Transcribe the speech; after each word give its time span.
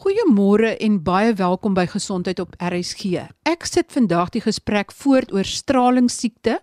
Goeiemôre 0.00 0.78
en 0.80 0.94
baie 1.04 1.34
welkom 1.36 1.74
by 1.76 1.82
Gesondheid 1.92 2.38
op 2.40 2.54
RSG. 2.56 3.20
Ek 3.44 3.66
sit 3.68 3.90
vandag 3.92 4.30
die 4.32 4.40
gesprek 4.40 4.94
voort 4.96 5.28
oor 5.36 5.44
stralingsiekte 5.44 6.54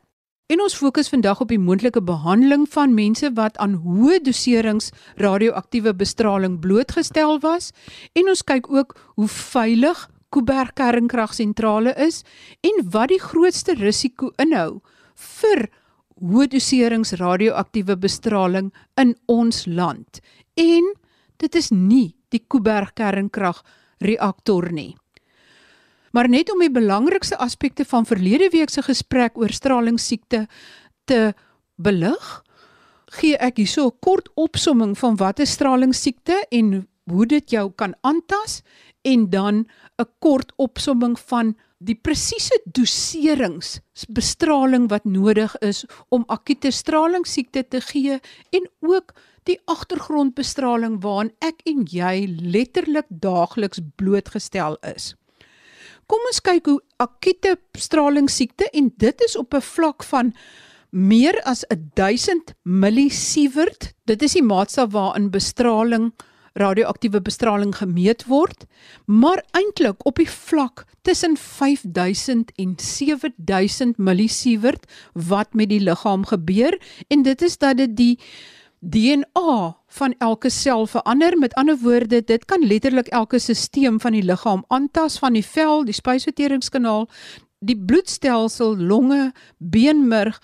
en 0.50 0.64
ons 0.66 0.74
fokus 0.74 1.12
vandag 1.14 1.44
op 1.46 1.54
die 1.54 1.60
moontlike 1.62 2.02
behandeling 2.02 2.66
van 2.74 2.98
mense 2.98 3.30
wat 3.38 3.62
aan 3.62 3.78
hoë 3.86 4.24
doserings 4.26 4.90
radioaktiewe 5.22 5.94
bestraling 6.02 6.58
blootgestel 6.66 7.38
was 7.46 7.70
en 8.18 8.34
ons 8.34 8.42
kyk 8.42 8.72
ook 8.74 8.98
hoe 9.22 9.30
veilig 9.30 10.08
Kuiberg 10.34 10.74
kernkragsentrale 10.82 11.94
is 12.10 12.24
en 12.66 12.88
wat 12.90 13.14
die 13.14 13.22
grootste 13.22 13.78
risiko 13.78 14.34
inhou 14.42 14.80
vir 15.14 15.68
hoë 16.26 16.50
doserings 16.58 17.14
radioaktiewe 17.22 18.02
bestraling 18.02 18.74
in 18.98 19.14
ons 19.30 19.68
land. 19.70 20.26
En 20.58 20.96
dit 21.38 21.56
is 21.56 21.72
nie 21.72 22.16
die 22.30 22.44
Kuiberg 22.48 22.94
kernkrag 22.94 23.64
reaktor 24.00 24.72
nie. 24.72 24.96
Maar 26.12 26.30
net 26.30 26.52
om 26.52 26.60
die 26.64 26.72
belangrikste 26.72 27.38
aspekte 27.38 27.86
van 27.86 28.06
verlede 28.06 28.50
week 28.50 28.70
se 28.70 28.82
gesprek 28.82 29.38
oor 29.38 29.54
stralingsiekte 29.54 30.48
te 31.06 31.34
belig, 31.76 32.44
gee 33.20 33.38
ek 33.38 33.58
hierso 33.58 33.88
'n 33.88 34.00
kort 34.00 34.30
opsomming 34.36 34.98
van 34.98 35.16
wat 35.16 35.40
'n 35.40 35.46
stralingsiekte 35.46 36.46
en 36.52 36.88
hoe 37.10 37.26
dit 37.26 37.50
jou 37.50 37.72
kan 37.76 37.96
aantas 38.02 38.62
en 39.08 39.30
dan 39.30 39.66
'n 40.02 40.10
kort 40.20 40.52
opsomming 40.58 41.16
van 41.30 41.56
die 41.78 41.96
presiese 41.96 42.58
doserings 42.66 43.80
bestraling 44.10 44.90
wat 44.90 45.06
nodig 45.06 45.56
is 45.62 45.86
om 46.10 46.24
akute 46.28 46.72
stralingsiekte 46.72 47.64
te 47.68 47.82
gee 47.82 48.20
en 48.50 48.70
ook 48.80 49.14
die 49.44 49.60
agtergrondbestraling 49.66 51.00
waaraan 51.04 51.32
ek 51.40 51.62
en 51.70 51.86
jy 51.86 52.26
letterlik 52.28 53.06
daagliks 53.10 53.80
blootgestel 53.96 54.78
is. 54.82 55.14
Kom 56.08 56.24
ons 56.30 56.42
kyk 56.42 56.66
hoe 56.66 56.80
akute 57.04 57.58
stralingsiekte 57.78 58.70
en 58.74 58.92
dit 58.98 59.22
is 59.28 59.36
op 59.38 59.54
'n 59.54 59.62
vlak 59.62 60.04
van 60.04 60.34
meer 60.90 61.42
as 61.44 61.66
1000 61.94 62.54
millisievert. 62.64 63.94
Dit 64.06 64.22
is 64.22 64.34
die 64.34 64.44
maatstaf 64.44 64.92
waarin 64.92 65.30
bestraling 65.32 66.14
radioaktiewe 66.58 67.22
bestraling 67.22 67.76
gemeet 67.76 68.26
word, 68.28 68.66
maar 69.06 69.44
eintlik 69.58 70.06
op 70.06 70.18
die 70.20 70.30
vlak 70.30 70.86
tussen 71.02 71.38
5000 71.38 72.52
en 72.56 72.76
7000 72.78 73.98
millisievert 73.98 74.86
wat 75.14 75.54
met 75.54 75.70
die 75.70 75.82
liggaam 75.82 76.26
gebeur 76.26 76.78
en 77.08 77.24
dit 77.24 77.42
is 77.42 77.58
dat 77.58 77.78
dit 77.78 77.96
die 77.98 78.16
DNA 78.80 79.78
van 79.88 80.14
elke 80.18 80.50
sel 80.50 80.86
verander. 80.88 81.38
Met 81.38 81.54
ander 81.54 81.78
woorde, 81.82 82.22
dit 82.24 82.46
kan 82.46 82.68
letterlik 82.68 83.08
elke 83.08 83.40
stelsel 83.40 84.00
van 84.00 84.12
die 84.12 84.24
liggaam 84.24 84.64
aantas, 84.68 85.18
van 85.20 85.34
die 85.34 85.46
vel, 85.46 85.86
die 85.86 85.96
spysverteringskanaal, 85.98 87.08
die 87.60 87.78
bloedstelsel, 87.78 88.78
longe, 88.78 89.32
beenmerg 89.58 90.42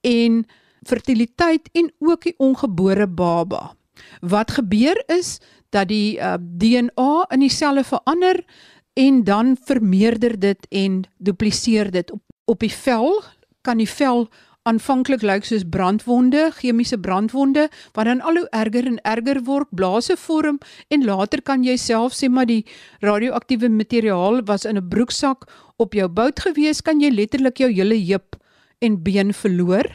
en 0.00 0.44
fertiliteit 0.82 1.68
en 1.72 1.92
ook 1.98 2.22
die 2.22 2.34
ongebore 2.36 3.08
baba. 3.08 3.74
Wat 4.20 4.50
gebeur 4.50 5.02
is 5.06 5.38
dat 5.70 5.88
die 5.88 6.18
uh, 6.18 6.34
DNA 6.38 7.26
in 7.30 7.40
die 7.40 7.50
selle 7.50 7.84
verander 7.84 8.44
en 8.94 9.24
dan 9.24 9.56
vermeerder 9.64 10.38
dit 10.38 10.66
en 10.70 11.04
dupliseer 11.18 11.90
dit 11.90 12.10
op 12.10 12.22
op 12.50 12.64
die 12.64 12.72
vel 12.74 13.20
kan 13.66 13.78
die 13.78 13.88
vel 13.88 14.26
aanvanklik 14.68 15.22
lyk 15.24 15.46
soos 15.48 15.62
brandwonde, 15.72 16.50
chemiese 16.58 16.98
brandwonde 17.00 17.68
wat 17.96 18.08
dan 18.08 18.20
al 18.20 18.42
hoe 18.42 18.48
erger 18.56 18.88
en 18.90 18.98
erger 19.08 19.40
word, 19.46 19.70
blaase 19.76 20.16
vorm 20.20 20.58
en 20.92 21.06
later 21.06 21.42
kan 21.46 21.64
jy 21.64 21.76
self 21.80 22.16
sê 22.16 22.28
maar 22.28 22.48
die 22.50 22.64
radioaktiewe 23.04 23.70
materiaal 23.72 24.42
was 24.50 24.66
in 24.68 24.76
'n 24.76 24.88
broeksak 24.88 25.48
op 25.78 25.94
jou 25.94 26.08
bout 26.08 26.40
gewees, 26.40 26.82
kan 26.82 27.00
jy 27.00 27.10
letterlik 27.10 27.56
jou 27.58 27.70
hele 27.72 27.96
heup 27.96 28.36
en 28.80 29.02
been 29.02 29.32
verloor. 29.32 29.86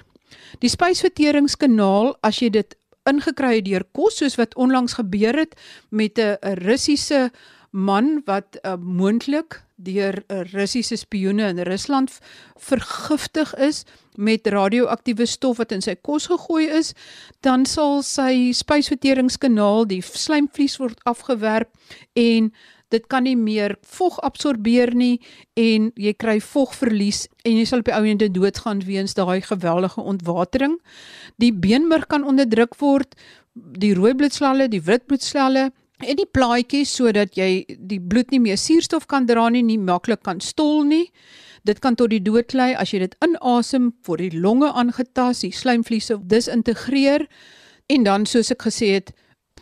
Die 0.59 0.69
spysverteringskanaal 0.69 2.16
as 2.24 2.40
jy 2.40 2.50
dit 2.50 2.75
ingekry 3.10 3.56
het 3.60 3.66
deur 3.66 3.86
kos 3.92 4.18
soos 4.22 4.38
wat 4.40 4.56
onlangs 4.56 4.98
gebeur 5.00 5.38
het 5.38 5.56
met 5.90 6.20
'n 6.20 6.38
Russiese 6.66 7.32
man 7.72 8.22
wat 8.26 8.58
uh, 8.64 8.76
moontlik 8.80 9.64
deur 9.76 10.24
'n 10.28 10.48
Russiese 10.52 10.96
spioene 10.96 11.48
in 11.48 11.60
Rusland 11.60 12.20
vergiftig 12.56 13.56
is 13.56 13.84
met 14.16 14.48
radioaktiewe 14.48 15.26
stof 15.26 15.58
wat 15.58 15.72
in 15.72 15.82
sy 15.82 15.96
kos 15.96 16.26
gegooi 16.26 16.68
is, 16.68 16.94
dan 17.40 17.66
sal 17.66 18.02
sy 18.04 18.52
spysverteringskanaal, 18.52 19.86
die 19.88 20.02
slijmvlies 20.02 20.78
word 20.78 21.00
afgewerp 21.04 21.70
en 22.14 22.54
dit 22.95 23.07
kan 23.11 23.25
nie 23.28 23.35
meer 23.35 23.75
vog 23.83 24.17
absorbeer 24.25 24.94
nie 24.95 25.19
en 25.59 25.91
jy 26.00 26.13
kry 26.17 26.38
vogverlies 26.44 27.25
en 27.45 27.59
jy 27.59 27.66
sal 27.67 27.83
op 27.83 27.89
die 27.89 27.95
ou 27.95 28.03
ende 28.07 28.29
doodgaan 28.31 28.83
weens 28.88 29.16
daai 29.17 29.41
geweldige 29.45 30.01
ontwatering. 30.01 30.78
Die 31.41 31.51
beenmerg 31.51 32.07
kan 32.11 32.28
onderdruk 32.28 32.78
word, 32.79 33.16
die 33.53 33.94
rooi 33.95 34.13
bloedslalle, 34.16 34.69
die 34.72 34.83
wit 34.83 35.07
bloedslalle 35.09 35.69
en 36.03 36.19
die 36.19 36.28
plaatjies 36.28 36.91
sodat 36.97 37.38
jy 37.39 37.66
die 37.79 38.00
bloed 38.00 38.31
nie 38.33 38.41
meer 38.44 38.59
suurstof 38.59 39.07
kan 39.12 39.27
dra 39.27 39.47
nie, 39.50 39.63
nie 39.63 39.79
maklik 39.79 40.23
kan 40.27 40.41
stol 40.44 40.83
nie. 40.88 41.06
Dit 41.66 41.79
kan 41.81 41.95
tot 41.97 42.12
die 42.13 42.22
dood 42.22 42.53
lei 42.53 42.73
as 42.77 42.91
jy 42.94 43.01
dit 43.06 43.16
inasem, 43.25 43.94
word 44.06 44.22
die 44.22 44.41
longe 44.41 44.69
aangetas, 44.72 45.41
die 45.41 45.56
slijmvliese 45.56 46.19
disintegreer 46.22 47.25
en 47.89 48.06
dan 48.06 48.25
soos 48.29 48.51
ek 48.53 48.67
gesê 48.67 48.95
het, 48.97 49.13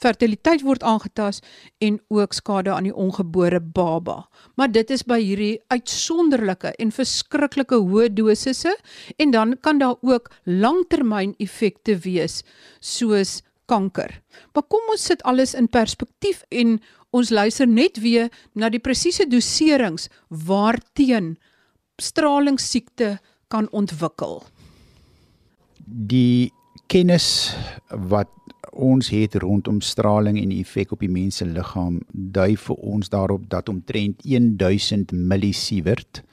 fertiliteit 0.03 0.64
word 0.66 0.84
aangetas 0.84 1.41
en 1.84 2.00
ook 2.12 2.36
skade 2.36 2.72
aan 2.74 2.88
die 2.90 2.96
ongebore 2.96 3.62
baba. 3.62 4.24
Maar 4.59 4.72
dit 4.72 4.91
is 4.91 5.06
by 5.08 5.19
hierdie 5.22 5.62
uitsonderlike 5.74 6.74
en 6.81 6.91
verskriklike 6.91 7.80
hoë 7.80 8.09
dosisse 8.13 8.75
en 9.18 9.34
dan 9.36 9.56
kan 9.62 9.80
daar 9.81 9.96
ook 10.02 10.30
langtermyn 10.44 11.36
effekte 11.44 11.97
wees 12.03 12.42
soos 12.80 13.42
kanker. 13.72 14.19
Maar 14.53 14.68
kom 14.68 14.92
ons 14.92 15.06
sit 15.12 15.24
alles 15.24 15.56
in 15.56 15.69
perspektief 15.72 16.44
en 16.52 16.80
ons 17.13 17.30
luister 17.30 17.69
net 17.69 18.00
weer 18.03 18.31
na 18.58 18.69
die 18.74 18.81
presiese 18.81 19.28
doserings 19.30 20.09
waarteen 20.28 21.36
stralingsiekte 22.02 23.18
kan 23.53 23.69
ontwikkel. 23.72 24.42
Die 25.86 26.52
kennis 26.90 27.53
wat 28.09 28.31
ons 28.73 29.09
het 29.09 29.35
rondom 29.35 29.81
straling 29.81 30.38
en 30.41 30.50
die 30.50 30.61
effek 30.61 30.91
op 30.91 31.00
die 31.00 31.11
mens 31.11 31.38
se 31.38 31.45
liggaam 31.45 32.01
dui 32.11 32.56
vir 32.57 32.75
ons 32.75 33.09
daarop 33.09 33.50
dat 33.50 33.69
omtrent 33.69 34.22
1000 34.23 35.11
millisievert 35.11 36.23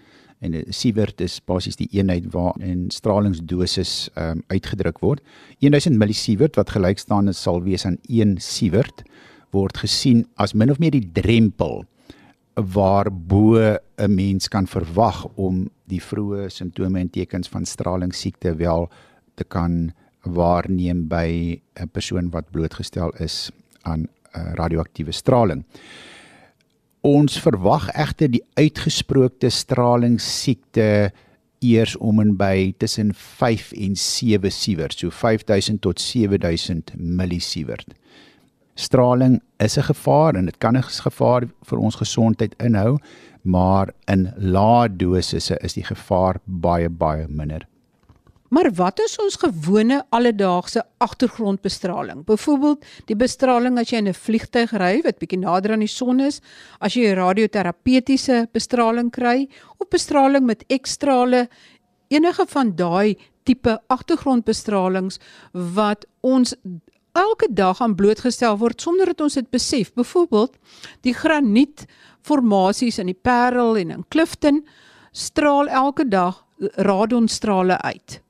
en 0.40 0.56
sievert 0.72 1.20
is 1.20 1.36
basies 1.44 1.76
die 1.76 1.88
eenheid 1.92 2.30
waar 2.32 2.54
'n 2.58 2.88
stralingsdosis 2.88 4.10
um, 4.16 4.42
uitgedruk 4.48 4.98
word. 4.98 5.20
1000 5.60 5.98
millisievert 5.98 6.56
wat 6.56 6.70
gelyk 6.70 6.98
staan 6.98 7.28
is 7.28 7.42
sal 7.42 7.62
wees 7.62 7.86
aan 7.86 7.98
1 8.08 8.36
sievert 8.40 9.02
word 9.50 9.76
gesien 9.76 10.26
as 10.36 10.54
min 10.54 10.70
of 10.70 10.78
meer 10.78 10.90
die 10.90 11.10
drempel 11.12 11.84
waarbo 12.54 13.78
'n 13.98 14.14
mens 14.14 14.48
kan 14.48 14.66
verwag 14.66 15.26
om 15.36 15.68
die 15.84 16.00
vroeë 16.00 16.48
simptome 16.48 17.00
en 17.00 17.10
tekens 17.10 17.48
van 17.48 17.64
stralingsiekte 17.64 18.54
wel 18.56 18.90
te 19.34 19.44
kan 19.44 19.92
waarneem 20.22 21.08
by 21.08 21.60
'n 21.74 21.88
persoon 21.92 22.30
wat 22.30 22.50
blootgestel 22.50 23.10
is 23.18 23.50
aan 23.82 24.08
uh, 24.36 24.52
radioaktiewe 24.54 25.12
straling. 25.12 25.64
Ons 27.00 27.40
verwag 27.40 27.88
egter 27.96 28.28
die 28.28 28.44
uitgesproke 28.54 29.48
stralingsiekte 29.50 31.12
eers 31.60 31.96
om 31.96 32.20
en 32.20 32.36
by 32.36 32.74
tussen 32.78 33.14
5 33.14 33.72
en 33.72 33.96
7 33.96 34.52
sievert, 34.52 34.98
so 34.98 35.10
5000 35.10 35.80
tot 35.80 36.00
7000 36.00 36.92
millisievert. 36.96 37.94
Straling 38.74 39.40
is 39.58 39.76
'n 39.76 39.82
gevaar 39.82 40.34
en 40.34 40.44
dit 40.44 40.58
kan 40.58 40.76
'n 40.76 40.82
gevaar 40.82 41.48
vir 41.62 41.78
ons 41.78 41.94
gesondheid 41.94 42.54
inhou, 42.58 42.98
maar 43.42 43.92
in 44.06 44.32
lae 44.36 44.88
dosisse 44.96 45.58
is 45.60 45.72
die 45.72 45.84
gevaar 45.84 46.40
baie 46.44 46.88
baie 46.88 47.26
minder. 47.28 47.66
Maar 48.50 48.66
wat 48.74 48.98
is 48.98 49.12
ons 49.22 49.36
gewone 49.38 50.00
alledaagse 50.10 50.82
agtergrondbestraling? 50.98 52.24
Byvoorbeeld 52.26 52.84
die 53.06 53.14
bestraling 53.14 53.78
as 53.78 53.92
jy 53.92 53.98
in 54.02 54.08
'n 54.08 54.14
vliegtyg 54.14 54.72
ry 54.74 55.00
wat 55.04 55.18
bietjie 55.22 55.38
nader 55.38 55.72
aan 55.72 55.86
die 55.86 55.88
son 55.88 56.20
is, 56.20 56.40
as 56.80 56.94
jy 56.94 57.14
radioterapeutiese 57.14 58.48
bestraling 58.52 59.10
kry 59.10 59.48
of 59.78 59.88
bestraling 59.88 60.46
met 60.46 60.64
X-strale, 60.66 61.48
enige 62.08 62.46
van 62.46 62.74
daai 62.74 63.16
tipe 63.44 63.78
agtergrondbestralings 63.86 65.18
wat 65.52 66.06
ons 66.20 66.54
elke 67.12 67.46
dag 67.50 67.80
aan 67.80 67.94
blootgestel 67.94 68.58
word 68.58 68.80
sonder 68.80 69.06
dat 69.06 69.20
ons 69.20 69.34
dit 69.34 69.50
besef. 69.50 69.92
Byvoorbeeld 69.94 70.56
die 71.02 71.14
granietformasies 71.14 72.98
in 72.98 73.06
die 73.06 73.20
Parel 73.22 73.76
en 73.76 73.90
in 73.90 74.04
Clifton 74.08 74.66
straal 75.12 75.68
elke 75.68 76.08
dag 76.08 76.44
radonstrale 76.74 77.78
uit 77.80 78.20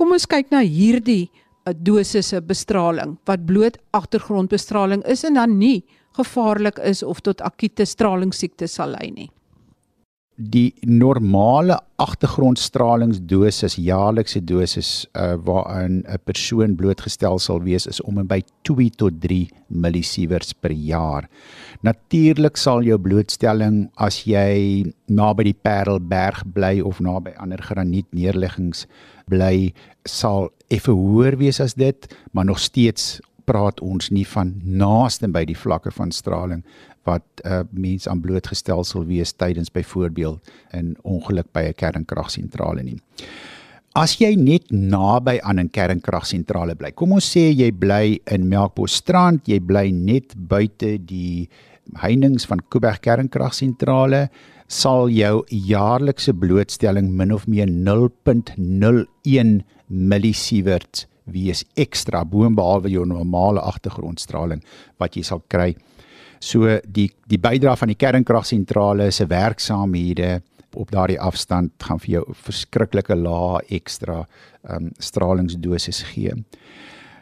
kom 0.00 0.14
ons 0.16 0.24
kyk 0.24 0.48
na 0.48 0.62
hierdie 0.64 1.28
uh, 1.28 1.74
dosisse 1.76 2.40
bestraling 2.40 3.18
wat 3.28 3.44
bloot 3.44 3.76
agtergrondbestraling 3.92 5.04
is 5.04 5.26
en 5.28 5.36
dan 5.36 5.58
nie 5.60 5.82
gevaarlik 6.16 6.80
is 6.88 7.04
of 7.04 7.20
tot 7.26 7.44
akute 7.44 7.84
stralingsiekte 7.84 8.68
sal 8.68 8.96
lei 8.96 9.10
nie 9.12 9.28
die 10.40 10.72
normale 10.88 11.76
agtergrondstralingsdosis 12.00 13.76
jaarlikse 13.76 14.40
dosis 14.40 15.04
uh, 15.12 15.36
waaraan 15.36 16.00
'n 16.00 16.18
persoon 16.24 16.76
blootgestel 16.76 17.38
sal 17.38 17.60
wees 17.60 17.86
is 17.86 18.00
om 18.00 18.18
en 18.18 18.26
by 18.26 18.40
2 18.64 18.90
tot 18.96 19.20
3 19.20 19.50
millisieverts 19.68 20.54
per 20.54 20.72
jaar. 20.72 21.28
Natuurlik 21.82 22.56
sal 22.56 22.82
jou 22.82 22.98
blootstelling 22.98 23.90
as 23.96 24.24
jy 24.24 24.84
naby 25.08 25.44
die 25.44 25.58
Parelberg 25.62 26.44
bly 26.54 26.80
of 26.80 27.00
naby 27.00 27.34
ander 27.36 27.60
granietneerleggings 27.60 28.86
bly 29.28 29.72
sal 30.04 30.50
effe 30.68 30.92
hoër 30.92 31.36
wees 31.36 31.60
as 31.60 31.74
dit, 31.74 32.06
maar 32.32 32.44
nog 32.44 32.58
steeds 32.58 33.20
praat 33.44 33.80
ons 33.80 34.10
nie 34.14 34.26
van 34.26 34.54
naaste 34.62 35.28
by 35.28 35.44
die 35.48 35.58
vlakke 35.58 35.90
van 35.90 36.12
straling 36.14 36.62
wat 37.08 37.24
'n 37.44 37.48
uh, 37.48 37.62
mens 37.70 38.08
aan 38.08 38.20
blootgestel 38.20 38.84
sal 38.84 39.04
wees 39.04 39.32
tydens 39.32 39.72
byvoorbeeld 39.72 40.40
'n 40.72 40.96
ongeluk 41.02 41.52
by 41.52 41.62
'n 41.68 41.74
kernkragsentrale 41.74 42.82
nie. 42.82 42.98
As 43.94 44.18
jy 44.20 44.36
net 44.36 44.70
naby 44.70 45.40
aan 45.42 45.58
'n 45.58 45.70
kernkragsentrale 45.70 46.74
bly. 46.76 46.92
Kom 46.92 47.12
ons 47.12 47.36
sê 47.36 47.50
jy 47.50 47.72
bly 47.72 48.20
in 48.26 48.48
Melkbosstrand, 48.48 49.48
jy 49.48 49.60
bly 49.60 49.90
net 49.90 50.34
buite 50.36 50.98
die 51.04 51.48
heininge 51.98 52.46
van 52.46 52.60
Kuiberg 52.68 53.00
kernkragsentrale, 53.00 54.28
sal 54.68 55.08
jou 55.08 55.44
jaarlikse 55.48 56.32
blootstelling 56.32 57.10
min 57.10 57.32
of 57.32 57.48
meer 57.48 57.66
0.01 57.66 59.64
millisievert 59.90 61.06
wees 61.30 61.64
ekstra 61.76 62.24
boonbehalwe 62.24 62.90
jou 62.90 63.04
normale 63.06 63.60
agtergrondstraling 63.60 64.62
wat 64.98 65.16
jy 65.16 65.22
sal 65.22 65.42
kry 65.48 65.74
So 66.40 66.78
die 66.88 67.10
die 67.28 67.38
bydrae 67.38 67.76
van 67.76 67.92
die 67.92 67.98
kernkragsentrale 68.00 69.10
se 69.12 69.26
werksaamhede 69.28 70.40
op 70.80 70.90
daardie 70.94 71.20
afstand 71.20 71.74
gaan 71.84 72.00
vir 72.00 72.14
jou 72.14 72.22
verskriklike 72.46 73.16
lae 73.18 73.60
ekstra 73.76 74.22
ehm 74.24 74.88
um, 74.88 74.90
stralingsdosis 74.98 76.02
gee. 76.14 76.32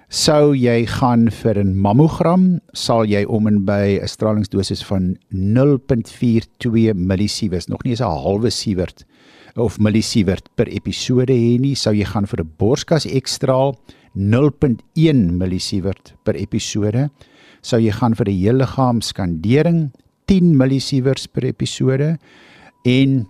Sou 0.09 0.55
jy 0.57 0.87
gaan 0.87 1.29
vir 1.31 1.59
'n 1.65 1.75
mammogram, 1.77 2.61
sal 2.73 3.05
jy 3.05 3.25
om 3.25 3.47
en 3.47 3.65
by 3.65 3.99
'n 4.01 4.09
stralingsdosis 4.09 4.85
van 4.85 5.19
0.42 5.31 6.95
millisievert, 6.95 7.69
nog 7.69 7.83
nie 7.85 7.91
eens 7.91 8.01
'n 8.01 8.23
halwe 8.23 8.51
sievert 8.51 9.05
of 9.57 9.79
millisievert 9.79 10.49
per 10.57 10.69
episode 10.69 11.33
hê 11.33 11.59
nie, 11.61 11.75
sou 11.75 11.93
jy 11.93 12.05
gaan 12.05 12.27
vir 12.27 12.43
'n 12.43 12.51
borskas 12.59 13.07
ekstraal 13.07 13.77
0.1 14.15 15.39
millisievert 15.39 16.15
per 16.25 16.35
episode. 16.37 17.11
Sou 17.63 17.79
jy 17.79 17.91
gaan 17.91 18.15
vir 18.15 18.29
'n 18.29 18.39
hele 18.39 18.59
liggaam 18.59 19.01
skandering 19.01 19.91
10 20.27 20.57
millisieverts 20.57 21.27
per 21.27 21.45
episode. 21.45 22.19
En 22.85 23.27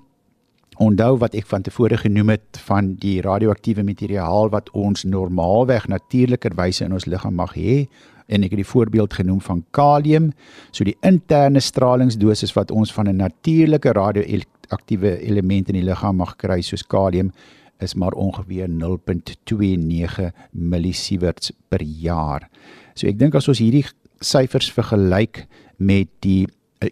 onthou 0.79 1.19
wat 1.19 1.35
ek 1.35 1.47
van 1.47 1.63
tevore 1.63 1.97
genoem 1.97 2.29
het 2.29 2.61
van 2.69 2.95
die 3.03 3.21
radioaktiewe 3.21 3.83
materiaal 3.83 4.51
wat 4.51 4.71
ons 4.71 5.05
normaalweg 5.05 5.89
natuurlikerwyse 5.89 6.85
in 6.85 6.93
ons 6.93 7.07
liggaam 7.07 7.35
mag 7.35 7.55
hê 7.59 7.89
en 8.29 8.45
ek 8.45 8.53
het 8.55 8.63
die 8.63 8.73
voorbeeld 8.73 9.15
genoem 9.21 9.41
van 9.41 9.65
kalium 9.77 10.33
so 10.71 10.85
die 10.85 10.97
interne 11.07 11.61
stralingsdosis 11.65 12.55
wat 12.57 12.71
ons 12.71 12.93
van 12.93 13.09
'n 13.09 13.17
natuurlike 13.17 13.93
radioaktiewe 13.93 15.19
element 15.21 15.69
in 15.69 15.81
die 15.81 15.89
liggaam 15.89 16.17
mag 16.17 16.37
kry 16.37 16.61
soos 16.61 16.87
kalium 16.87 17.33
is 17.81 17.95
maar 17.95 18.13
ongeveer 18.13 18.69
0.29 18.69 20.31
millisieverts 20.51 21.53
per 21.69 21.83
jaar. 21.83 22.49
So 22.95 23.07
ek 23.07 23.19
dink 23.19 23.35
as 23.39 23.49
ons 23.49 23.63
hierdie 23.63 23.87
syfers 24.21 24.71
vergelyk 24.75 25.47
met 25.79 26.11
die 26.27 26.47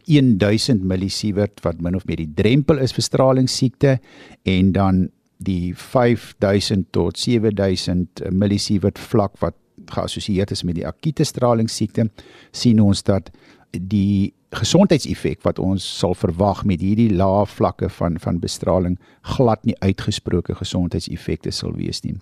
1000 0.07 0.81
eh, 0.81 0.87
millisievert 0.87 1.63
wat 1.67 1.83
min 1.83 1.99
of 1.99 2.07
meer 2.07 2.23
die 2.23 2.35
drempel 2.35 2.79
is 2.83 2.95
vir 2.95 3.07
stralingsiekte 3.07 3.99
en 4.47 4.73
dan 4.73 5.07
die 5.43 5.75
5000 5.77 6.89
tot 6.97 7.19
7000 7.19 8.25
millisievert 8.33 8.99
vlak 8.99 9.37
wat 9.43 9.55
geassosieer 9.91 10.51
is 10.53 10.65
met 10.65 10.79
die 10.79 10.87
akute 10.87 11.25
stralingsiekte 11.25 12.09
sien 12.53 12.81
ons 12.81 13.03
dat 13.07 13.31
die 13.71 14.33
gesondheidseffek 14.57 15.43
wat 15.45 15.59
ons 15.59 15.85
sal 15.99 16.15
verwag 16.15 16.65
met 16.65 16.81
hierdie 16.81 17.11
lae 17.13 17.45
vlakke 17.51 17.91
van 17.99 18.19
van 18.23 18.41
bestraling 18.41 18.97
glad 19.37 19.65
nie 19.67 19.77
uitgesproke 19.83 20.55
gesondheidseffekte 20.55 21.51
sal 21.51 21.75
wees 21.77 22.03
nie. 22.05 22.17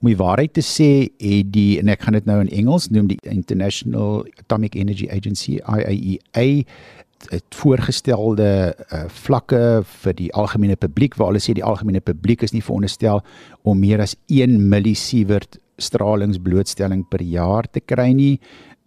Om 0.00 0.08
die 0.08 0.16
waarheid 0.16 0.54
te 0.56 0.64
sê, 0.64 1.10
het 1.20 1.50
die 1.52 1.78
en 1.80 1.90
ek 1.92 2.06
gaan 2.06 2.16
dit 2.16 2.26
nou 2.28 2.38
in 2.40 2.52
Engels 2.62 2.88
noem 2.88 3.10
die 3.10 3.20
International 3.28 4.24
Atomic 4.40 4.74
Energy 4.74 5.10
Agency 5.12 5.58
IAEA 5.60 6.64
het 7.28 7.44
voorgestelde 7.52 8.72
uh, 8.72 9.02
vlakke 9.12 9.82
vir 9.84 10.14
die 10.16 10.30
algemene 10.32 10.78
publiek 10.80 11.18
waar 11.20 11.28
hulle 11.28 11.42
sê 11.44 11.52
die 11.52 11.66
algemene 11.66 12.00
publiek 12.00 12.40
is 12.46 12.54
nie 12.56 12.64
veronderstel 12.64 13.20
om 13.68 13.82
meer 13.82 14.00
as 14.00 14.16
1 14.32 14.56
millisievert 14.72 15.60
stralingsblootstelling 15.80 17.06
per 17.08 17.22
jaar 17.22 17.68
te 17.70 17.80
kry 17.80 18.12
nie 18.12 18.38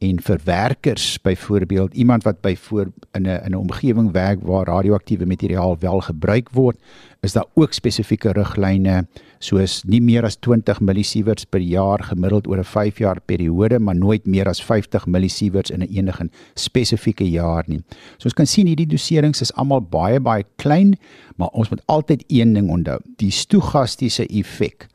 en 0.04 0.19
vir 0.19 0.40
werkers 0.44 1.06
byvoorbeeld 1.24 1.94
iemand 1.94 2.25
wat 2.28 2.42
by 2.44 2.56
voor 2.56 2.92
in 3.16 3.28
'n 3.28 3.44
in 3.45 3.51
'n 3.51 3.56
omgewing 3.56 4.12
werk 4.12 4.42
waar 4.42 4.66
radioaktiewe 4.66 5.25
materiaal 5.25 5.78
wel 5.80 6.00
gebruik 6.00 6.50
word 6.51 6.78
is 7.22 7.34
daar 7.34 7.45
ook 7.54 7.74
spesifieke 7.74 8.31
riglyne 8.31 9.07
soos 9.40 9.84
nie 9.84 10.01
meer 10.01 10.24
as 10.24 10.36
20 10.36 10.80
millisieverts 10.80 11.45
per 11.45 11.60
jaar 11.60 12.04
gemiddeld 12.04 12.48
oor 12.48 12.57
'n 12.57 12.63
5 12.63 12.98
jaar 12.98 13.22
periode 13.22 13.80
maar 13.80 13.95
nooit 13.95 14.25
meer 14.25 14.48
as 14.48 14.63
50 14.63 15.06
millisieverts 15.06 15.72
in 15.72 15.81
'n 15.81 15.92
enige 15.92 16.30
spesifieke 16.54 17.30
jaar 17.30 17.63
nie. 17.68 17.84
So 18.18 18.25
ons 18.25 18.34
kan 18.34 18.48
sien 18.48 18.68
hierdie 18.68 18.88
doserings 18.88 19.42
is 19.42 19.54
almal 19.54 19.81
baie 19.81 20.19
baie 20.19 20.44
klein 20.56 20.98
maar 21.36 21.50
ons 21.50 21.69
moet 21.69 21.81
altyd 21.86 22.24
een 22.28 22.54
ding 22.54 22.69
onthou 22.69 23.00
die 23.16 23.31
stoegastiese 23.31 24.28
effek 24.28 24.88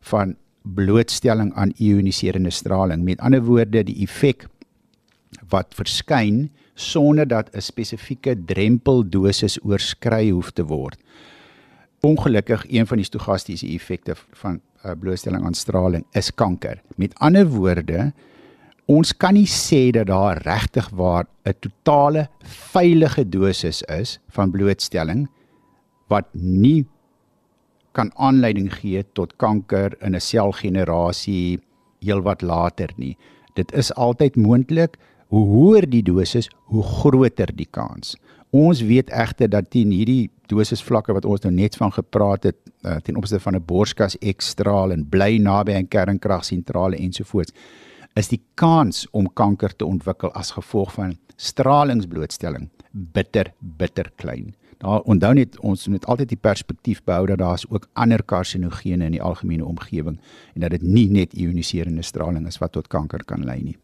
van 0.00 0.36
blootstelling 0.74 1.54
aan 1.54 1.72
ioniserende 1.76 2.50
straling. 2.50 3.04
Met 3.04 3.20
ander 3.20 3.42
woorde, 3.44 3.84
die 3.86 4.02
effek 4.02 4.46
wat 5.48 5.74
verskyn 5.74 6.50
sonder 6.74 7.28
dat 7.28 7.50
'n 7.54 7.60
spesifieke 7.60 8.36
drempeldosis 8.44 9.58
oorskry 9.62 10.30
hoef 10.30 10.50
te 10.50 10.64
word. 10.64 10.98
Ongelukkig 12.00 12.64
een 12.68 12.86
van 12.86 12.96
die 12.96 13.06
stogastiese 13.06 13.66
effekte 13.66 14.14
van 14.32 14.60
uh, 14.84 14.92
blootstelling 15.00 15.44
aan 15.44 15.54
straling 15.54 16.04
is 16.12 16.34
kanker. 16.34 16.82
Met 16.96 17.14
ander 17.18 17.46
woorde, 17.46 18.12
ons 18.86 19.16
kan 19.16 19.34
nie 19.34 19.48
sê 19.48 19.90
dat 19.90 20.06
daar 20.06 20.42
regtig 20.42 20.88
waar 20.88 21.26
'n 21.44 21.54
totale 21.60 22.28
veilige 22.72 23.28
dosis 23.28 23.82
is 23.82 24.20
van 24.28 24.50
blootstelling 24.50 25.28
wat 26.08 26.26
nie 26.32 26.86
kan 27.96 28.12
aanleiding 28.20 28.68
gee 28.74 29.02
tot 29.16 29.36
kanker 29.42 29.96
in 30.04 30.14
'n 30.14 30.20
selgenerasie 30.20 31.58
heelwat 32.04 32.42
later 32.42 32.92
nie. 32.96 33.16
Dit 33.54 33.72
is 33.72 33.94
altyd 33.94 34.36
moontlik. 34.36 34.96
Hoe 35.28 35.46
hoër 35.46 35.90
die 35.90 36.02
dosis, 36.02 36.50
hoe 36.70 36.82
groter 36.82 37.50
die 37.56 37.68
kans. 37.70 38.16
Ons 38.50 38.82
weet 38.82 39.10
egter 39.10 39.48
dat 39.50 39.70
teen 39.70 39.90
hierdie 39.90 40.30
dosisvlakke 40.46 41.12
wat 41.12 41.24
ons 41.24 41.42
nou 41.42 41.52
net 41.54 41.76
van 41.76 41.90
gepraat 41.92 42.44
het, 42.44 42.56
uh, 42.84 42.96
ten 43.02 43.16
opsigte 43.16 43.42
van 43.42 43.56
'n 43.56 43.64
borskas 43.66 44.16
ekstraal 44.18 44.92
en 44.92 45.08
bly 45.08 45.38
naby 45.38 45.72
'n 45.72 45.88
kernkragsentrale 45.88 46.96
ensovoorts, 46.96 47.52
is 48.14 48.28
die 48.28 48.40
kans 48.54 49.06
om 49.10 49.32
kanker 49.32 49.76
te 49.76 49.84
ontwikkel 49.84 50.32
as 50.32 50.50
gevolg 50.50 50.92
van 50.92 51.16
stralingsblootstelling 51.36 52.68
bitter 52.92 53.52
bitter 53.60 54.10
klein. 54.16 54.54
Daar 54.78 55.00
onthou 55.08 55.32
net 55.34 55.56
ons 55.64 55.86
moet 55.88 56.04
altyd 56.06 56.34
die 56.34 56.40
perspektief 56.40 57.00
behou 57.08 57.26
dat 57.30 57.40
daar 57.40 57.54
is 57.56 57.64
ook 57.68 57.88
ander 57.92 58.22
karsinogene 58.22 59.08
in 59.08 59.16
die 59.16 59.22
algemene 59.22 59.64
omgewing 59.64 60.18
en 60.54 60.60
dat 60.60 60.70
dit 60.76 60.82
nie 60.82 61.08
net 61.08 61.32
ioniserende 61.32 62.04
straling 62.04 62.46
is 62.46 62.60
wat 62.60 62.72
tot 62.76 62.88
kanker 62.92 63.24
kan 63.24 63.44
lei 63.44 63.62
nie. 63.62 63.76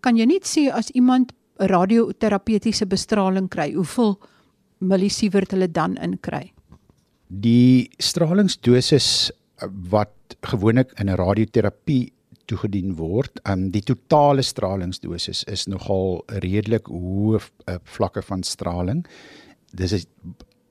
Kan 0.00 0.16
jy 0.16 0.24
net 0.24 0.48
sê 0.48 0.68
as 0.72 0.88
iemand 0.96 1.34
radioterapeutiese 1.56 2.86
bestraling 2.86 3.48
kry, 3.52 3.72
hoeveel 3.74 4.16
millisievert 4.78 5.52
hulle 5.52 5.68
dan 5.68 5.96
inkry? 6.00 6.52
Die 7.28 7.88
stralingsdosis 7.98 9.32
wat 9.90 10.36
gewoonlik 10.44 10.92
in 11.00 11.08
'n 11.08 11.16
radioterapie 11.16 12.12
toegedien 12.46 12.94
word. 12.96 13.40
Um 13.44 13.70
die 13.70 13.82
totale 13.82 14.42
stralingsdosis 14.42 15.44
is 15.44 15.66
nogal 15.66 16.22
redelik 16.28 16.86
hoë 16.86 17.40
uh, 17.40 17.76
vlakke 17.84 18.22
van 18.22 18.42
straling 18.42 19.04
dis 19.76 19.92
is 20.00 20.06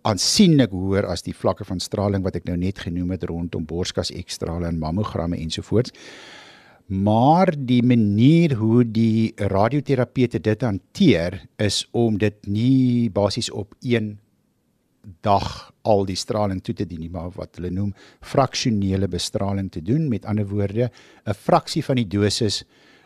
aansienlik 0.06 0.74
hoër 0.76 1.08
as 1.10 1.26
die 1.26 1.34
vlakke 1.34 1.66
van 1.66 1.82
straling 1.82 2.26
wat 2.26 2.38
ek 2.38 2.46
nou 2.50 2.58
net 2.62 2.84
genoem 2.86 3.16
het 3.16 3.26
rondom 3.30 3.66
borskas 3.66 4.12
ekstrale 4.14 4.70
en 4.70 4.82
mammogramme 4.82 5.40
ensovoorts. 5.42 5.94
Maar 6.86 7.50
die 7.58 7.82
manier 7.82 8.54
hoe 8.60 8.84
die 8.86 9.34
radioterapeute 9.36 10.40
dit 10.40 10.62
hanteer 10.62 11.40
is 11.58 11.82
om 11.98 12.20
dit 12.22 12.38
nie 12.46 13.10
basies 13.10 13.50
op 13.50 13.74
een 13.82 14.20
dag 15.26 15.72
al 15.86 16.06
die 16.06 16.18
straling 16.18 16.62
toe 16.66 16.76
te 16.78 16.86
dien 16.86 17.02
nie, 17.02 17.10
maar 17.14 17.32
wat 17.34 17.58
hulle 17.58 17.72
noem 17.74 17.92
fraksionele 18.26 19.10
bestraling 19.10 19.72
te 19.74 19.82
doen. 19.82 20.08
Met 20.10 20.26
ander 20.26 20.46
woorde, 20.46 20.92
'n 21.26 21.34
fraksie 21.34 21.84
van 21.84 21.96
die 21.96 22.08
dosis 22.08 22.64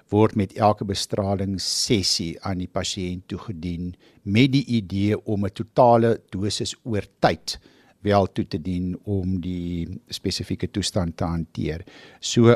word 0.10 0.36
met 0.36 0.56
elke 0.58 0.86
bestralingssessie 0.86 2.34
aan 2.42 2.62
die 2.64 2.70
pasiënt 2.72 3.28
toegedien 3.30 3.94
met 4.24 4.52
die 4.52 4.66
idee 4.66 5.18
om 5.26 5.46
'n 5.46 5.54
totale 5.54 6.22
dosis 6.32 6.76
oor 6.84 7.06
tyd 7.20 7.60
wel 8.02 8.28
toe 8.32 8.48
te 8.48 8.62
dien 8.62 8.98
om 9.04 9.40
die 9.42 9.88
spesifieke 10.08 10.72
toestand 10.72 11.18
te 11.18 11.26
hanteer. 11.26 11.84
So 12.20 12.56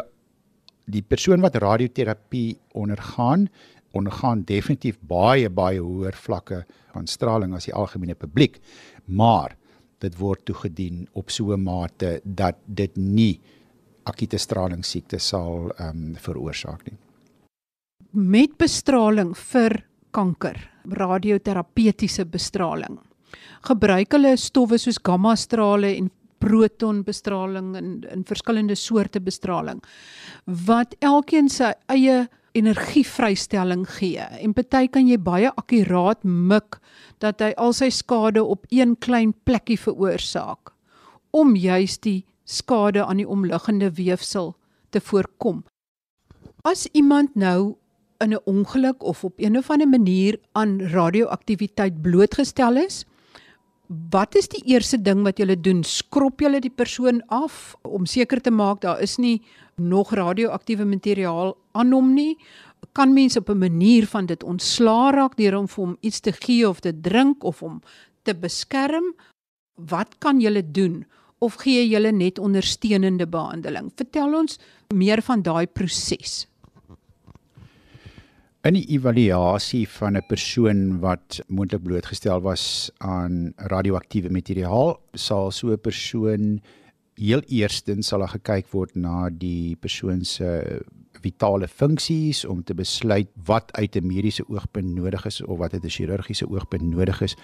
die 0.86 1.01
persoon 1.01 1.41
wat 1.41 1.55
radioterapie 1.55 2.57
ondergaan, 2.74 3.48
ondergaan 3.91 4.43
definitief 4.43 4.98
baie 5.00 5.50
baie 5.50 5.79
hoër 5.79 6.15
vlakke 6.15 6.63
van 6.93 7.07
straling 7.07 7.53
as 7.53 7.65
die 7.65 7.75
algemene 7.75 8.15
publiek, 8.15 8.60
maar 9.05 9.55
dit 10.00 10.15
word 10.19 10.45
toegedien 10.45 11.07
op 11.13 11.29
so 11.29 11.53
'n 11.53 11.63
mate 11.63 12.22
dat 12.24 12.55
dit 12.65 12.98
nie 12.98 13.39
akute 14.03 14.38
straling 14.38 14.83
siekte 14.86 15.19
sal 15.19 15.72
ehm 15.77 15.89
um, 15.89 16.15
veroorsaak 16.15 16.83
nie. 16.89 16.98
Met 18.13 18.60
bestraling 18.62 19.32
vir 19.34 19.74
kanker, 20.13 20.60
radioterapeutiese 20.86 22.27
bestraling. 22.29 23.00
Gebruik 23.65 24.13
hulle 24.13 24.36
stowwe 24.38 24.77
soos 24.77 25.00
gamma 25.01 25.34
strale 25.34 25.96
en 25.98 26.12
proton 26.43 27.01
bestraling 27.08 27.74
en 27.79 27.89
in 28.13 28.27
verskillende 28.29 28.75
soorte 28.77 29.17
bestraling 29.24 29.82
wat 30.67 30.93
elkeen 31.01 31.50
sy 31.50 31.72
eie 31.89 32.27
energievrystelling 32.53 33.88
gee. 33.98 34.22
En 34.22 34.53
party 34.53 34.86
kan 34.93 35.10
jy 35.10 35.17
baie 35.17 35.50
akkuraat 35.50 36.22
mik 36.22 36.77
dat 37.24 37.41
hy 37.41 37.53
al 37.58 37.74
sy 37.74 37.89
skade 37.89 38.43
op 38.46 38.70
een 38.70 38.93
klein 39.01 39.34
plekkie 39.48 39.79
veroorsaak 39.79 40.75
om 41.34 41.55
juis 41.58 41.98
die 42.05 42.27
skade 42.46 43.01
aan 43.01 43.24
die 43.24 43.29
omliggende 43.29 43.89
weefsel 43.98 44.53
te 44.93 45.01
voorkom. 45.01 45.63
As 46.62 46.86
iemand 46.93 47.34
nou 47.34 47.74
in 48.20 48.34
'n 48.34 48.41
ongeluk 48.46 49.03
of 49.03 49.24
op 49.24 49.34
een 49.38 49.58
of 49.58 49.70
ander 49.70 49.88
manier 49.88 50.39
aan 50.51 50.82
radioaktiwiteit 50.82 52.01
blootgestel 52.01 52.77
is, 52.77 53.05
wat 53.88 54.36
is 54.36 54.48
die 54.48 54.63
eerste 54.74 55.01
ding 55.01 55.24
wat 55.24 55.39
jy 55.39 55.55
doen? 55.60 55.84
Skrop 55.84 56.41
jy 56.41 56.60
die 56.63 56.74
persoon 56.74 57.22
af 57.27 57.75
om 57.84 58.05
seker 58.05 58.41
te 58.41 58.51
maak 58.51 58.82
daar 58.82 59.01
is 59.01 59.17
nie 59.17 59.41
nog 59.75 60.13
radioaktiewe 60.13 60.86
materiaal 60.86 61.55
aan 61.74 61.91
hom 61.91 62.13
nie? 62.13 62.38
Kan 62.93 63.13
mense 63.13 63.39
op 63.39 63.50
'n 63.50 63.58
manier 63.58 64.08
van 64.08 64.25
dit 64.25 64.43
ontslaa 64.43 65.12
raak 65.12 65.38
deur 65.38 65.55
hom 65.55 65.67
vir 65.67 65.86
hom 65.86 65.98
iets 66.01 66.20
te 66.20 66.32
gee 66.32 66.70
of 66.70 66.79
te 66.79 66.93
drink 67.01 67.43
of 67.43 67.60
hom 67.60 67.82
te 68.24 68.34
beskerm? 68.34 69.13
Wat 69.75 70.17
kan 70.20 70.39
jy 70.41 70.62
doen? 70.72 71.05
Of 71.39 71.55
gee 71.55 71.88
jy 71.88 72.12
net 72.12 72.39
ondersteunende 72.39 73.27
behandeling? 73.27 73.91
Vertel 73.96 74.36
ons 74.36 74.60
meer 74.93 75.22
van 75.22 75.41
daai 75.41 75.67
proses. 75.67 76.48
In 78.63 78.77
die 78.77 78.86
evaluasie 78.96 79.84
van 79.91 80.15
'n 80.15 80.24
persoon 80.24 81.00
wat 81.03 81.43
moontlik 81.48 81.84
blootgestel 81.84 82.39
was 82.41 82.91
aan 82.98 83.51
radioaktiewe 83.58 84.29
materiaal, 84.32 85.01
sal 85.13 85.51
so 85.51 85.74
'n 85.74 85.82
persoon 85.82 86.62
heel 87.15 87.41
eerstens 87.48 88.08
sal 88.08 88.20
daar 88.20 88.39
gekyk 88.39 88.72
word 88.72 88.96
na 88.96 89.29
die 89.29 89.75
persoon 89.75 90.24
se 90.24 90.79
vitale 91.22 91.67
funksies 91.67 92.46
om 92.46 92.63
te 92.63 92.74
besluit 92.74 93.27
wat 93.46 93.74
uit 93.74 93.96
'n 93.96 94.08
mediese 94.08 94.48
oogpunt 94.48 94.96
nodig 94.96 95.25
is 95.25 95.41
of 95.41 95.58
wat 95.58 95.74
uit 95.74 95.84
'n 95.84 95.89
chirurgiese 95.89 96.50
oogpunt 96.50 96.84
nodig 96.84 97.22
is 97.22 97.36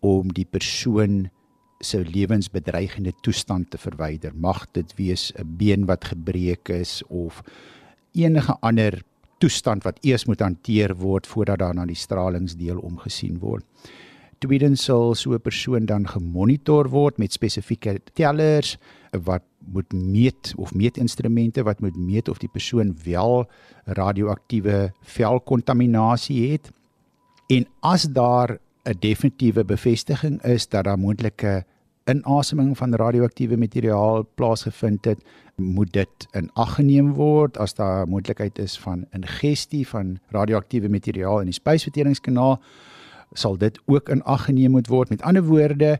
om 0.00 0.32
die 0.32 0.46
persoon 0.50 1.30
se 1.80 2.04
lewensbedreigende 2.04 3.12
toestand 3.20 3.70
te 3.70 3.78
verwyder. 3.78 4.32
Mag 4.34 4.70
dit 4.72 4.94
wees 4.94 5.32
'n 5.34 5.56
been 5.56 5.86
wat 5.86 6.04
gebreek 6.04 6.68
is 6.68 7.02
of 7.08 7.42
enige 8.12 8.56
ander 8.60 9.02
toestand 9.42 9.84
wat 9.86 9.98
eers 10.06 10.26
moet 10.30 10.42
hanteer 10.44 10.94
word 10.98 11.26
voordat 11.26 11.62
daar 11.62 11.74
na 11.74 11.86
die 11.88 11.98
stralingsdeel 11.98 12.78
omgesien 12.78 13.40
word. 13.42 13.66
Tweedens 14.42 14.84
sal 14.88 15.14
so 15.14 15.34
'n 15.34 15.40
persoon 15.40 15.86
dan 15.86 16.06
gemonitor 16.06 16.88
word 16.90 17.18
met 17.18 17.32
spesifieke 17.32 18.00
tellers 18.14 18.78
wat 19.12 19.42
moet 19.72 19.92
meet 19.92 20.52
of 20.56 20.74
meetinstrumente 20.74 21.62
wat 21.62 21.80
moet 21.80 21.96
meet 21.96 22.28
of 22.28 22.38
die 22.38 22.48
persoon 22.48 22.96
wel 23.04 23.46
radioaktiewe 23.84 24.92
velkontaminasie 25.02 26.52
het. 26.52 26.70
En 27.48 27.66
as 27.80 28.02
daar 28.02 28.58
'n 28.84 28.98
definitiewe 28.98 29.64
bevestiging 29.64 30.42
is 30.42 30.68
dat 30.68 30.84
daar 30.84 30.98
moontlike 30.98 31.64
inaseming 32.04 32.76
van 32.78 32.94
radioaktiewe 32.94 33.56
materiaal 33.56 34.26
plaasgevind 34.34 35.04
het, 35.04 35.24
moet 35.56 35.92
dit 35.92 36.26
in 36.32 36.50
ag 36.52 36.74
geneem 36.74 37.12
word 37.14 37.58
as 37.58 37.74
daar 37.74 38.08
moontlikheid 38.08 38.58
is 38.58 38.78
van 38.78 39.04
ingestie 39.12 39.84
van 39.88 40.18
radioaktiewe 40.34 40.88
materiaal 40.88 41.40
in 41.40 41.52
die 41.52 41.58
spysverteringskanaal 41.60 42.58
sal 43.32 43.56
dit 43.58 43.78
ook 43.86 44.08
in 44.08 44.22
ag 44.22 44.44
geneem 44.44 44.70
moet 44.70 44.88
word. 44.92 45.08
Met 45.08 45.22
ander 45.22 45.44
woorde, 45.44 45.98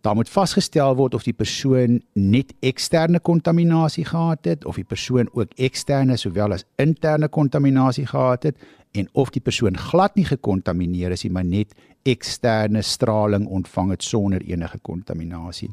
daar 0.00 0.14
moet 0.14 0.30
vasgestel 0.30 0.96
word 0.96 1.14
of 1.14 1.22
die 1.26 1.34
persoon 1.34 2.00
net 2.12 2.54
eksterne 2.60 3.20
kontaminasie 3.20 4.04
gehad 4.04 4.44
het 4.44 4.64
of 4.64 4.78
die 4.78 4.86
persoon 4.86 5.28
ook 5.32 5.54
eksterne 5.56 6.16
sowel 6.16 6.52
as 6.52 6.66
interne 6.76 7.28
kontaminasie 7.28 8.06
gehad 8.06 8.42
het 8.42 8.66
en 8.96 9.08
of 9.12 9.30
die 9.34 9.42
persoon 9.44 9.76
glad 9.76 10.16
nie 10.16 10.24
gekontamineer 10.24 11.14
is 11.16 11.24
nie, 11.26 11.32
maar 11.32 11.44
net 11.44 11.74
eksterne 12.06 12.82
straling 12.82 13.46
ontvang 13.46 13.90
het 13.90 14.02
sonder 14.02 14.42
enige 14.42 14.78
kontaminasie. 14.82 15.70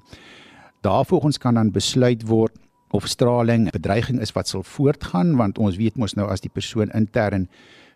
Daarvolgens 0.84 1.38
kan 1.38 1.56
dan 1.56 1.72
besluit 1.72 2.28
word 2.28 2.58
of 2.94 3.08
straling 3.08 3.68
'n 3.68 3.72
bedreiging 3.72 4.20
is 4.20 4.32
wat 4.32 4.48
sal 4.48 4.64
voortgaan 4.64 5.36
want 5.36 5.58
ons 5.58 5.76
weet 5.76 5.98
mos 5.98 6.14
nou 6.14 6.30
as 6.30 6.42
die 6.42 6.52
persoon 6.54 6.90
intern 6.94 7.48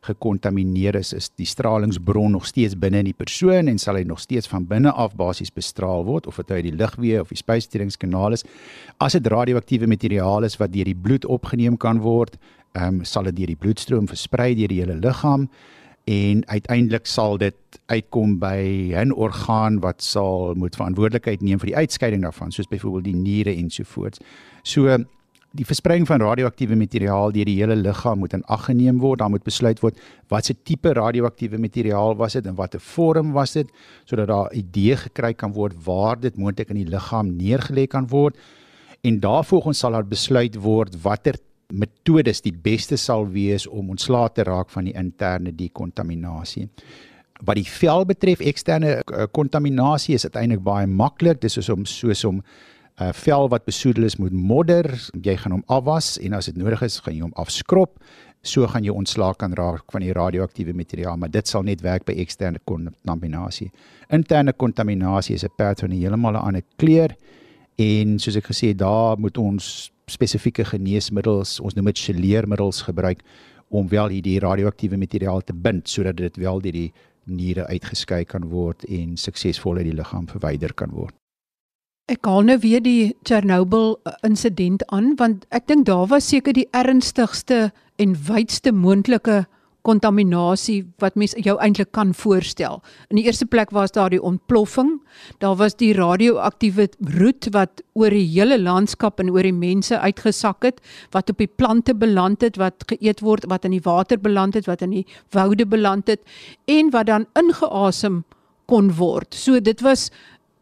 gekontamineer 0.07 0.95
is, 0.95 1.13
is 1.13 1.29
die 1.35 1.45
stralingsbron 1.45 2.31
nog 2.31 2.45
steeds 2.45 2.77
binne 2.79 3.01
in 3.03 3.09
die 3.09 3.17
persoon 3.17 3.67
en 3.67 3.79
sal 3.81 3.95
hy 3.95 4.03
nog 4.07 4.19
steeds 4.19 4.47
van 4.47 4.67
binne 4.69 4.91
af 4.91 5.15
basies 5.15 5.53
bestraal 5.53 6.05
word 6.05 6.27
of 6.27 6.35
dit 6.41 6.51
uit 6.51 6.63
die 6.69 6.75
lugweë 6.75 7.19
of 7.23 7.33
die 7.33 7.39
spysverteringskanaal 7.39 8.37
is. 8.37 8.45
As 8.97 9.17
dit 9.17 9.27
radioaktiewe 9.27 9.87
materiaal 9.87 10.43
is 10.43 10.57
wat 10.61 10.73
deur 10.73 10.85
die 10.85 10.95
bloed 10.95 11.25
opgeneem 11.25 11.77
kan 11.77 11.99
word, 11.99 12.37
ehm 12.73 12.99
um, 12.99 13.03
sal 13.03 13.23
dit 13.23 13.35
deur 13.35 13.47
die 13.47 13.55
bloedstroom 13.55 14.07
versprei 14.07 14.55
deur 14.55 14.67
die 14.67 14.81
hele 14.81 14.95
liggaam 14.95 15.49
en 16.07 16.43
uiteindelik 16.47 17.05
sal 17.05 17.37
dit 17.37 17.79
uitkom 17.91 18.37
by 18.39 18.93
'n 18.95 19.11
orgaan 19.11 19.79
wat 19.79 20.01
sal 20.01 20.55
moet 20.55 20.75
verantwoordelikheid 20.75 21.41
neem 21.41 21.59
vir 21.59 21.67
die 21.67 21.75
uitskeiding 21.75 22.21
daarvan 22.21 22.51
soos 22.51 22.67
byvoorbeeld 22.67 23.03
die 23.03 23.15
niere 23.15 23.55
ensovoorts. 23.55 24.19
So 24.63 24.97
die 25.51 25.65
verspreiding 25.65 26.07
van 26.07 26.21
radioaktiewe 26.21 26.75
materiaal 26.75 27.31
deur 27.31 27.45
die 27.45 27.57
hele 27.57 27.75
liggaam 27.75 28.19
moet 28.19 28.33
in 28.33 28.43
ag 28.45 28.65
geneem 28.65 28.99
word. 28.99 29.19
Daar 29.19 29.29
moet 29.29 29.43
besluit 29.43 29.79
word 29.79 29.99
watse 30.27 30.55
tipe 30.63 30.93
radioaktiewe 30.93 31.57
materiaal 31.57 32.15
was 32.15 32.33
dit 32.33 32.45
en 32.45 32.55
watter 32.55 32.79
vorm 32.79 33.31
was 33.31 33.53
dit 33.53 33.67
sodat 34.05 34.27
daar 34.27 34.49
'n 34.51 34.57
idee 34.57 34.95
gekry 34.95 35.33
kan 35.33 35.51
word 35.51 35.73
waar 35.85 36.19
dit 36.19 36.37
moontlik 36.37 36.69
in 36.69 36.85
die 36.85 36.89
liggaam 36.89 37.35
neergelê 37.37 37.87
kan 37.87 38.07
word. 38.07 38.35
En 39.01 39.19
daarvolgens 39.19 39.79
sal 39.79 39.91
daar 39.91 40.07
besluit 40.07 40.55
word 40.55 41.01
watter 41.01 41.35
metodes 41.73 42.41
die 42.41 42.53
beste 42.53 42.97
sal 42.97 43.27
wees 43.33 43.67
om 43.67 43.91
ontslae 43.91 44.29
te 44.33 44.45
raak 44.47 44.69
van 44.71 44.87
die 44.87 44.95
interne 44.95 45.51
dekontaminasie. 45.51 46.67
Wat 47.45 47.59
die 47.59 47.67
vel 47.69 48.05
betref, 48.09 48.41
eksterne 48.41 49.01
kontaminasie 49.35 50.15
is 50.15 50.25
uiteindelik 50.25 50.63
baie 50.65 50.87
maklik. 50.87 51.41
Dis 51.41 51.57
soos 51.59 51.69
om 51.69 51.85
soos 51.85 52.23
om 52.25 52.41
'n 52.97 53.03
uh, 53.03 53.13
vel 53.13 53.49
wat 53.49 53.65
besoedel 53.65 54.03
is 54.03 54.17
met 54.17 54.33
modder, 54.33 54.89
jy 55.21 55.35
gaan 55.37 55.51
hom 55.51 55.63
afwas 55.67 56.17
en 56.17 56.33
as 56.33 56.45
dit 56.45 56.57
nodig 56.57 56.81
is, 56.81 56.99
gaan 56.99 57.13
jy 57.13 57.21
hom 57.21 57.33
afskrob. 57.35 57.99
So 58.41 58.67
gaan 58.67 58.83
jy 58.83 58.89
ontslaak 58.89 59.37
kan 59.37 59.53
raak 59.53 59.91
van 59.91 60.01
die 60.01 60.13
radioaktiewe 60.13 60.73
materiaal, 60.73 61.17
maar 61.17 61.29
dit 61.29 61.47
sal 61.47 61.61
net 61.63 61.81
werk 61.81 62.05
by 62.05 62.13
eksterne 62.13 62.59
kontaminasie. 62.65 63.71
Interne 64.09 64.53
kontaminasie 64.53 65.35
is 65.35 65.43
'n 65.43 65.53
pattern 65.57 65.91
heeltemal 65.91 66.33
'n 66.33 66.47
ander 66.47 66.63
kleur 66.77 67.15
en 67.77 68.19
soos 68.19 68.35
ek 68.35 68.45
gesê 68.45 68.67
het, 68.69 68.77
daar 68.77 69.19
moet 69.19 69.37
ons 69.37 69.91
spesifieke 70.11 70.65
geneesmiddels, 70.65 71.59
ons 71.59 71.75
noem 71.75 71.91
dit 71.91 71.99
geleermiddels 72.07 72.81
gebruik 72.87 73.23
om 73.67 73.87
wel 73.91 74.13
hierdie 74.15 74.39
radioaktiewe 74.39 74.97
materiaal 74.97 75.43
te 75.43 75.53
bind 75.53 75.89
sodat 75.89 76.17
dit 76.17 76.37
wel 76.39 76.61
deur 76.63 76.75
die 76.75 76.91
niere 77.27 77.67
uitgeskei 77.67 78.23
kan 78.25 78.47
word 78.47 78.85
en 78.87 79.17
suksesvol 79.19 79.81
uit 79.81 79.89
die 79.89 79.97
liggaam 79.97 80.27
verwyder 80.31 80.73
kan 80.73 80.93
word. 80.95 81.15
Ek 82.07 82.23
haal 82.23 82.45
nou 82.47 82.55
weer 82.63 82.79
die 82.79 83.17
Chernobyl 83.27 83.97
uh, 84.07 84.13
insident 84.23 84.85
aan 84.95 85.17
want 85.19 85.43
ek 85.51 85.67
dink 85.67 85.89
daar 85.89 86.07
was 86.07 86.29
seker 86.31 86.55
die 86.55 86.69
ernstigste 86.71 87.73
en 87.99 88.15
wydste 88.29 88.71
moontlike 88.71 89.41
kontaminasie 89.87 90.81
wat 91.01 91.15
mens 91.15 91.35
jou 91.45 91.55
eintlik 91.63 91.93
kan 91.95 92.13
voorstel. 92.17 92.81
In 93.11 93.19
die 93.19 93.25
eerste 93.27 93.47
plek 93.47 93.71
was 93.75 93.93
daar 93.95 94.11
die 94.11 94.21
ontploffing, 94.21 94.97
daar 95.43 95.55
was 95.59 95.77
die 95.79 95.93
radioaktiewe 95.95 96.89
roet 97.17 97.49
wat 97.55 97.83
oor 97.97 98.13
die 98.13 98.25
hele 98.27 98.59
landskap 98.59 99.21
en 99.23 99.31
oor 99.31 99.47
die 99.47 99.55
mense 99.55 99.99
uitgesak 99.99 100.67
het, 100.67 100.81
wat 101.15 101.31
op 101.31 101.39
die 101.41 101.49
plante 101.49 101.95
beland 101.95 102.43
het, 102.45 102.59
wat 102.59 102.87
geëet 102.91 103.23
word, 103.25 103.47
wat 103.51 103.67
in 103.67 103.77
die 103.77 103.83
water 103.85 104.19
beland 104.19 104.57
het, 104.59 104.67
wat 104.67 104.83
in 104.85 104.99
die 104.99 105.05
woude 105.35 105.65
beland 105.65 106.11
het 106.11 106.23
en 106.67 106.91
wat 106.91 107.07
dan 107.07 107.27
ingeasem 107.39 108.23
kon 108.67 108.91
word. 108.97 109.35
So 109.35 109.61
dit 109.63 109.81
was 109.85 110.09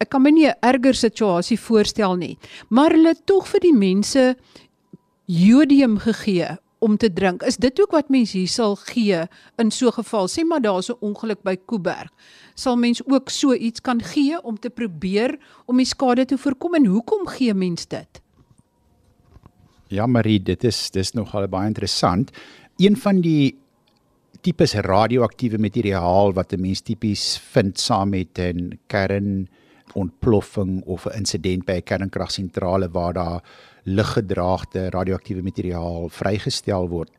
ek 0.03 0.11
kan 0.11 0.21
my 0.21 0.29
nie 0.29 0.47
'n 0.47 0.59
erger 0.61 0.93
situasie 0.93 1.57
voorstel 1.57 2.15
nie. 2.15 2.37
Maar 2.69 2.91
hulle 2.91 3.15
tog 3.25 3.47
vir 3.47 3.59
die 3.59 3.73
mense 3.73 4.35
jodium 5.25 5.97
gegee 5.97 6.57
om 6.85 6.97
te 7.01 7.09
drink. 7.13 7.43
Is 7.43 7.57
dit 7.57 7.81
ook 7.81 7.95
wat 7.95 8.11
mense 8.13 8.37
hier 8.37 8.51
sal 8.51 8.77
gee 8.91 9.23
in 9.61 9.71
so 9.71 9.87
'n 9.87 9.97
geval? 9.97 10.27
Sê 10.29 10.45
maar 10.45 10.61
daar's 10.61 10.89
'n 10.89 11.01
ongeluk 11.01 11.41
by 11.43 11.55
Kuiberg. 11.65 12.11
Sal 12.53 12.77
mens 12.77 13.01
ook 13.05 13.29
so 13.29 13.53
iets 13.53 13.81
kan 13.81 14.01
gee 14.01 14.41
om 14.43 14.59
te 14.59 14.69
probeer 14.69 15.37
om 15.65 15.77
die 15.77 15.85
skade 15.85 16.25
te 16.25 16.37
voorkom 16.37 16.75
en 16.75 16.85
hoekom 16.85 17.27
gee 17.27 17.53
mens 17.53 17.87
dit? 17.87 18.21
Ja 19.87 20.07
Marie, 20.07 20.43
dit 20.43 20.63
is 20.63 20.91
dis 20.91 21.11
nogal 21.11 21.47
baie 21.47 21.67
interessant. 21.67 22.31
Een 22.77 22.97
van 22.97 23.21
die 23.21 23.57
tipes 24.41 24.73
radioaktiewe 24.73 25.57
materiaal 25.57 26.33
wat 26.33 26.53
'n 26.53 26.61
mens 26.61 26.81
tipies 26.81 27.37
vind 27.51 27.79
saam 27.79 28.09
met 28.09 28.39
'n 28.39 28.79
kern 28.87 29.47
ontploffing 29.93 30.83
of 30.85 31.05
'n 31.05 31.17
insident 31.17 31.65
by 31.65 31.71
'n 31.71 31.83
kernkragsentrale 31.83 32.89
waar 32.89 33.13
daar 33.13 33.41
liggedraagde 33.85 34.89
radioaktiewe 34.89 35.43
materiaal 35.45 36.09
vrygestel 36.09 36.89
word 36.89 37.11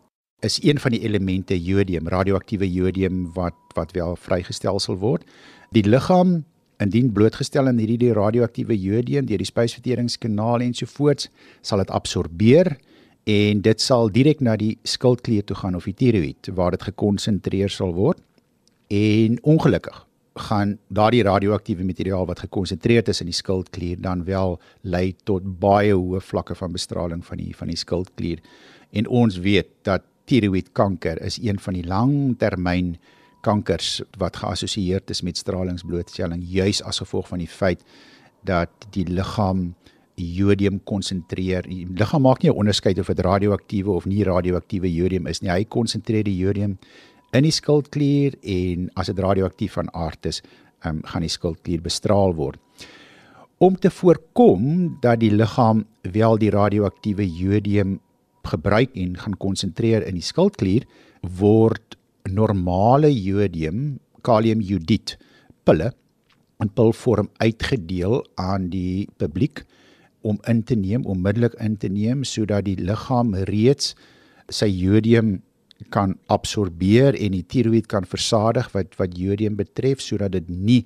is 0.45 0.59
een 0.63 0.79
van 0.79 0.93
die 0.93 1.01
elemente 1.01 1.57
jodium, 1.63 2.09
radioaktiewe 2.09 2.69
jodium 2.73 3.33
wat 3.33 3.55
wat 3.75 3.93
wel 3.93 4.17
vrygestel 4.17 4.79
sal 4.81 4.97
word. 4.97 5.25
Die 5.73 5.85
liggaam 5.85 6.45
indien 6.81 7.13
blootgestel 7.13 7.69
aan 7.69 7.79
hierdie 7.81 8.13
radioaktiewe 8.13 8.77
jodium 8.81 9.27
deur 9.29 9.41
die 9.41 9.49
spysverteringskanaal 9.49 10.65
ensovoorts, 10.65 11.29
sal 11.61 11.83
dit 11.85 11.91
absorbeer 11.91 12.77
en 13.25 13.61
dit 13.61 13.81
sal 13.81 14.09
direk 14.13 14.41
na 14.41 14.57
die 14.57 14.79
skildklier 14.85 15.45
toe 15.45 15.57
gaan 15.57 15.77
of 15.77 15.85
die 15.85 15.97
tiroïed 15.97 16.53
waar 16.57 16.77
dit 16.77 16.89
gekonsentreer 16.89 17.73
sal 17.73 17.93
word. 17.95 18.21
En 18.89 19.39
ongelukkig 19.43 20.06
gaan 20.37 20.79
daardie 20.89 21.23
radioaktiewe 21.23 21.85
materiaal 21.85 22.27
wat 22.27 22.43
gekonsentreer 22.45 23.09
is 23.09 23.21
in 23.21 23.31
die 23.31 23.37
skildklier 23.37 24.01
dan 24.01 24.25
wel 24.25 24.59
lei 24.83 25.15
tot 25.25 25.45
baie 25.61 25.95
hoë 25.95 26.21
vlakke 26.21 26.55
van 26.55 26.73
bestraling 26.73 27.25
van 27.25 27.41
die 27.41 27.57
van 27.57 27.73
die 27.73 27.77
skildklier. 27.77 28.43
En 28.93 29.09
ons 29.09 29.39
weet 29.39 29.69
dat 29.83 30.05
tiroïedkanker 30.27 31.23
is 31.23 31.39
een 31.43 31.59
van 31.59 31.75
die 31.79 31.87
langtermyn 31.87 32.97
kankers 33.41 34.03
wat 34.19 34.37
geassosieer 34.37 35.03
is 35.07 35.23
met 35.23 35.39
stralingsblootstelling 35.39 36.43
juis 36.45 36.83
as 36.83 36.99
gevolg 36.99 37.29
van 37.29 37.39
die 37.39 37.51
feit 37.51 37.85
dat 38.47 38.89
die 38.95 39.07
liggaam 39.09 39.75
jodium 40.17 40.81
konsentreer. 40.85 41.67
Die 41.69 41.87
liggaam 41.87 42.23
maak 42.23 42.43
nie 42.43 42.51
'n 42.51 42.57
onderskeid 42.57 42.99
of 42.99 43.07
dit 43.07 43.21
radioaktiewe 43.21 43.91
of 43.91 44.07
nie 44.07 44.25
radioaktiewe 44.25 44.93
jodium 44.93 45.27
is 45.27 45.41
nie. 45.41 45.51
Hy 45.51 45.65
konsentreer 45.65 46.25
die 46.25 46.37
jodium 46.37 46.79
in 47.35 47.47
die 47.47 47.55
skildklier 47.55 48.37
en 48.43 48.89
as 48.97 49.11
dit 49.11 49.19
radioaktief 49.19 49.77
van 49.79 49.91
aard 49.95 50.29
is, 50.31 50.43
um, 50.87 51.03
gaan 51.05 51.25
die 51.25 51.33
skildklier 51.33 51.83
bestraal 51.85 52.35
word. 52.39 52.61
Om 53.59 53.79
te 53.81 53.91
voorkom 53.91 54.97
dat 55.01 55.23
die 55.23 55.33
liggaam 55.33 55.87
wel 56.13 56.37
die 56.39 56.53
radioaktiewe 56.53 57.25
jodium 57.25 57.99
gebruik 58.47 58.93
en 58.95 59.17
gaan 59.19 59.37
konsentreer 59.41 60.05
in 60.07 60.19
die 60.19 60.25
skildklier, 60.25 60.85
word 61.41 61.97
normale 62.29 63.11
jodium, 63.11 63.99
kaliumjodied 64.27 65.17
pille 65.67 65.93
in 66.63 66.71
pilvorm 66.73 67.31
uitgedeel 67.43 68.23
aan 68.41 68.69
die 68.73 69.09
publiek 69.21 69.65
om 70.27 70.39
in 70.51 70.63
te 70.67 70.75
neem, 70.75 71.05
onmiddellik 71.07 71.55
in 71.63 71.77
te 71.79 71.89
neem 71.93 72.25
sodat 72.27 72.67
die 72.67 72.79
liggaam 72.81 73.35
reeds 73.49 73.95
sy 74.51 74.69
jodium 74.71 75.41
kan 75.93 76.17
absorbeer 76.33 77.15
en 77.15 77.35
die 77.37 77.45
tiroïed 77.45 77.87
kan 77.87 78.05
versadig 78.09 78.71
wat 78.73 78.97
wat 78.97 79.19
jodium 79.19 79.57
betref 79.57 80.01
sodat 80.01 80.33
dit 80.33 80.49
nie 80.49 80.85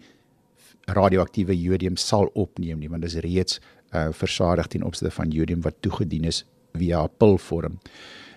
radioaktiewe 0.90 1.54
jodium 1.54 1.96
sal 1.96 2.30
opneem 2.34 2.80
nie 2.80 2.90
want 2.90 3.06
dit 3.06 3.12
is 3.12 3.22
reeds 3.24 3.60
uh, 3.94 4.08
versadig 4.12 4.66
ten 4.66 4.82
opsigte 4.82 5.14
van 5.14 5.30
jodium 5.30 5.62
wat 5.62 5.78
toegedien 5.80 6.24
is 6.24 6.44
via 6.78 7.06
pilvorm. 7.06 7.78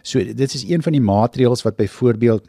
So 0.03 0.19
dit 0.19 0.53
is 0.53 0.65
een 0.67 0.83
van 0.83 0.95
die 0.95 1.01
maatreëls 1.01 1.63
wat 1.63 1.75
byvoorbeeld 1.75 2.47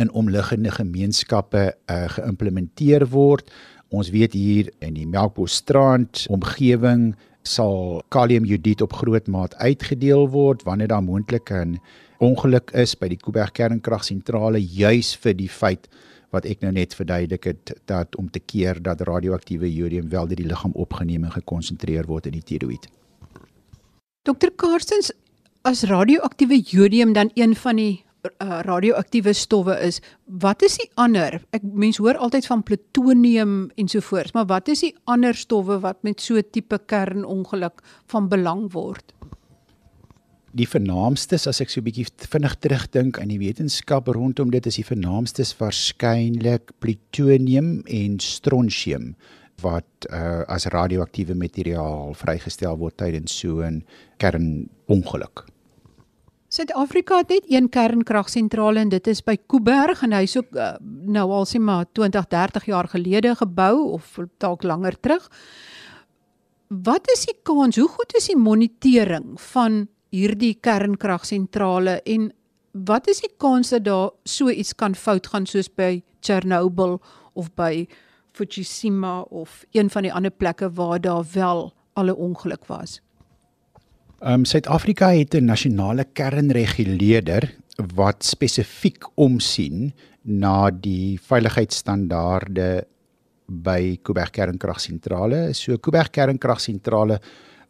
in 0.00 0.12
omliggende 0.12 0.70
gemeenskappe 0.70 1.74
uh, 1.90 2.04
geïmplementeer 2.08 3.06
word. 3.08 3.50
Ons 3.88 4.10
weet 4.10 4.32
hier 4.32 4.70
in 4.78 4.94
die 4.94 5.06
Melkbosstrand 5.06 6.26
omgewing 6.32 7.14
sal 7.46 8.02
kaliumjodied 8.10 8.82
op 8.82 8.96
groot 8.98 9.28
maat 9.30 9.54
uitgedeel 9.62 10.26
word 10.30 10.64
wanneer 10.66 10.90
daar 10.90 11.04
moontlik 11.04 11.50
'n 11.50 11.78
ongeluk 12.18 12.70
is 12.74 12.94
by 12.96 13.08
die 13.12 13.18
Kuiberg 13.20 13.52
kernkragsentrale 13.56 14.60
juis 14.60 15.14
vir 15.20 15.34
die 15.36 15.50
feit 15.52 15.88
wat 16.34 16.46
ek 16.48 16.62
nou 16.64 16.72
net 16.74 16.94
verduidelik 16.96 17.48
het 17.48 17.74
dat 17.88 18.16
om 18.20 18.28
te 18.32 18.40
keer 18.40 18.80
dat 18.82 19.04
radioaktiewe 19.06 19.68
jodium 19.72 20.08
wel 20.10 20.26
deur 20.28 20.40
die 20.40 20.48
liggaam 20.48 20.74
opgeneem 20.74 21.24
en 21.24 21.36
gekonsentreer 21.36 22.08
word 22.08 22.26
in 22.26 22.36
die 22.38 22.44
tiroïed. 22.44 22.88
Dokter 24.26 24.50
Karstens, 24.50 25.12
as 25.62 25.84
radioaktiewe 25.86 26.58
jodium 26.58 27.12
dan 27.14 27.30
een 27.34 27.54
van 27.56 27.78
die 27.78 27.94
uh, 28.26 28.60
radioaktiewe 28.66 29.32
stowwe 29.36 29.76
is, 29.86 30.00
wat 30.26 30.64
is 30.66 30.78
die 30.80 30.88
ander? 30.98 31.38
Ek 31.54 31.62
mens 31.62 32.00
hoor 32.02 32.18
altyd 32.18 32.48
van 32.50 32.64
plutonium 32.66 33.56
ensovoorts, 33.78 34.34
maar 34.34 34.48
wat 34.50 34.68
is 34.72 34.82
die 34.88 34.94
ander 35.04 35.36
stowwe 35.36 35.78
wat 35.84 36.02
met 36.02 36.20
so 36.20 36.36
'n 36.36 36.50
tipe 36.50 36.78
kernongeluk 36.86 37.82
van 38.10 38.28
belang 38.28 38.72
word? 38.72 39.15
Die 40.52 40.66
vernaamstes 40.68 41.46
as 41.46 41.60
ek 41.60 41.70
so 41.70 41.80
'n 41.80 41.84
bietjie 41.84 42.06
vinnig 42.30 42.54
terugdink 42.60 43.18
aan 43.18 43.28
die 43.28 43.38
wetenskap 43.38 44.08
rondom 44.08 44.50
dit 44.50 44.66
is 44.66 44.76
die 44.76 44.86
vernaamstes 44.86 45.54
waarskynlik 45.58 46.72
plutonium 46.80 47.82
en 47.86 48.20
strontium 48.20 49.16
wat 49.62 50.06
uh, 50.10 50.44
as 50.48 50.66
radioaktiewe 50.66 51.34
materiaal 51.34 52.14
vrygestel 52.14 52.76
word 52.76 52.96
tydens 52.96 53.32
so 53.32 53.62
'n 53.62 53.84
kernongeluk. 54.18 55.46
Suid-Afrika 56.48 57.18
het 57.18 57.28
net 57.28 57.44
een 57.50 57.68
kernkragsentrale 57.68 58.80
en 58.80 58.88
dit 58.88 59.06
is 59.06 59.20
by 59.24 59.36
Kuiberg 59.36 60.02
en 60.02 60.12
hy's 60.12 60.36
ook 60.36 60.54
uh, 60.54 60.76
nou 60.80 61.30
al 61.30 61.44
sê 61.44 61.58
maar 61.58 61.86
20, 61.92 62.28
30 62.28 62.64
jaar 62.66 62.88
gelede 62.88 63.34
gebou 63.34 63.92
of 63.98 64.18
dalk 64.38 64.62
langer 64.62 64.94
terug. 65.00 65.30
Wat 66.68 67.10
is 67.12 67.26
die 67.26 67.36
kans? 67.42 67.76
Hoe 67.76 67.88
goed 67.88 68.14
is 68.16 68.26
die 68.26 68.38
monitering 68.38 69.40
van 69.40 69.88
hierdie 70.16 70.56
kernkragsentrale 70.64 72.00
en 72.08 72.30
wat 72.86 73.08
is 73.08 73.22
die 73.24 73.32
kans 73.40 73.72
dat 73.72 73.84
daar 73.84 74.10
so 74.28 74.52
iets 74.52 74.74
kan 74.76 74.94
fout 74.94 75.28
gaan 75.32 75.46
soos 75.48 75.68
by 75.68 76.02
Chernobyl 76.24 76.98
of 77.34 77.52
by 77.56 77.86
Fukushima 78.36 79.20
of 79.32 79.64
een 79.72 79.88
van 79.92 80.04
die 80.04 80.12
ander 80.12 80.32
plekke 80.32 80.68
waar 80.76 81.00
daar 81.00 81.24
wel 81.32 81.72
al 81.94 82.06
'n 82.12 82.20
ongeluk 82.28 82.66
was? 82.66 83.00
Ehm 84.20 84.32
um, 84.32 84.44
Suid-Afrika 84.44 85.12
het 85.12 85.34
'n 85.34 85.44
nasionale 85.44 86.04
kernreguleerder 86.04 87.56
wat 87.94 88.24
spesifiek 88.24 89.04
omsien 89.14 89.92
na 90.22 90.70
die 90.70 91.20
veiligheidsstandaarde 91.20 92.86
by 93.46 93.98
Kuiberg 94.02 94.30
kernkragsentrale. 94.30 95.52
So 95.52 95.76
Kuiberg 95.78 96.10
kernkragsentrale 96.10 97.20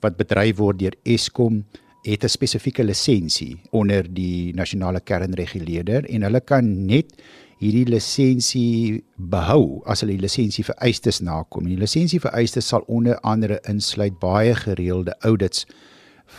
wat 0.01 0.17
bedryf 0.17 0.57
word 0.57 0.79
deur 0.79 0.95
Eskom 1.03 1.65
het 2.03 2.25
'n 2.25 2.29
spesifieke 2.29 2.85
lisensie 2.85 3.57
onder 3.71 4.15
die 4.15 4.55
nasionale 4.55 5.01
kernreguleerder 5.01 6.05
en 6.05 6.23
hulle 6.23 6.41
kan 6.41 6.87
net 6.87 7.15
hierdie 7.59 7.87
lisensie 7.89 9.05
behou 9.17 9.81
as 9.89 10.03
hulle 10.05 10.17
die 10.17 10.27
lisensie 10.27 10.65
vereistes 10.65 11.23
nakom. 11.25 11.69
Die 11.69 11.79
lisensie 11.81 12.21
vereistes 12.21 12.69
sal 12.69 12.85
onder 12.87 13.19
andere 13.25 13.61
insluit 13.69 14.19
baie 14.21 14.55
gereelde 14.55 15.17
audits 15.21 15.67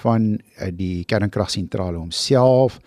van 0.03 0.35
eh, 0.57 0.69
die 0.73 1.05
kernkragsentrale 1.09 1.97
homself, 1.97 2.79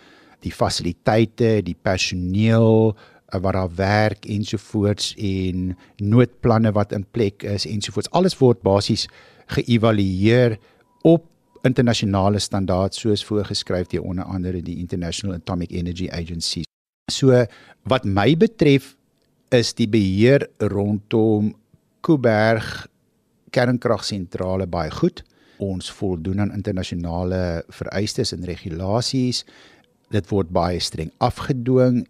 die 0.44 0.52
fasiliteite, 0.52 1.59
die 1.66 1.76
personeel 1.83 2.94
eh, 2.94 3.40
wat 3.40 3.56
daar 3.56 3.74
werk 3.74 4.28
ensovoorts 4.30 5.14
en 5.18 5.74
noodplanne 5.96 6.72
wat 6.76 6.92
in 6.92 7.06
plek 7.11 7.42
is 7.42 7.66
ensovoorts. 7.66 8.12
Alles 8.14 8.38
word 8.38 8.62
basies 8.62 9.09
geëvalueer 9.50 10.59
op 11.02 11.26
internasionale 11.66 12.38
standaard 12.38 12.94
soos 12.94 13.24
voorgeskryf 13.24 13.90
deur 13.92 14.06
onder 14.08 14.24
andere 14.24 14.62
die 14.62 14.78
International 14.78 15.36
Atomic 15.36 15.70
Energy 15.70 16.08
Agency. 16.10 16.62
So 17.12 17.44
wat 17.88 18.04
my 18.04 18.36
betref 18.36 18.94
is 19.50 19.74
die 19.74 19.88
beheer 19.90 20.46
rondom 20.58 21.54
Kuiberg 22.00 22.86
kernkragsentrale 23.50 24.66
baie 24.70 24.92
goed. 24.94 25.24
Ons 25.60 25.90
voldoen 25.92 26.40
aan 26.40 26.54
internasionale 26.56 27.64
vereistes 27.68 28.32
en 28.32 28.46
regulasies. 28.48 29.44
Dit 30.10 30.30
word 30.30 30.48
baie 30.54 30.80
streng 30.80 31.10
afgedwing 31.18 32.04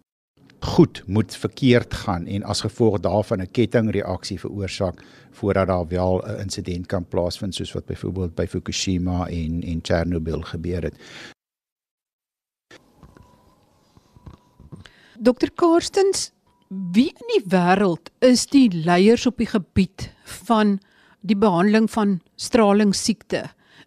goed 0.61 1.03
moet 1.07 1.35
verkeerd 1.35 1.93
gaan 1.93 2.27
en 2.27 2.43
as 2.43 2.61
gevolg 2.61 2.99
daarvan 2.99 3.41
'n 3.41 3.51
kettingreaksie 3.51 4.39
veroorsaak 4.39 5.03
voordat 5.31 5.67
daar 5.67 5.87
wel 5.87 6.21
'n 6.21 6.39
insident 6.39 6.85
kan 6.85 7.05
plaasvind 7.05 7.55
soos 7.55 7.71
wat 7.71 7.85
byvoorbeeld 7.85 8.35
by 8.35 8.45
Fukushima 8.45 9.27
en 9.27 9.63
en 9.63 9.79
Chernobyl 9.81 10.41
gebeur 10.41 10.83
het. 10.83 10.95
Dr 15.19 15.49
Karstens, 15.55 16.31
wie 16.69 17.13
in 17.13 17.27
die 17.27 17.43
wêreld 17.45 18.09
is 18.19 18.45
die 18.45 18.71
leiers 18.73 19.25
op 19.25 19.37
die 19.37 19.47
gebied 19.47 20.13
van 20.23 20.79
die 21.21 21.37
behandeling 21.37 21.91
van 21.91 22.21
stralingsiekte? 22.35 23.43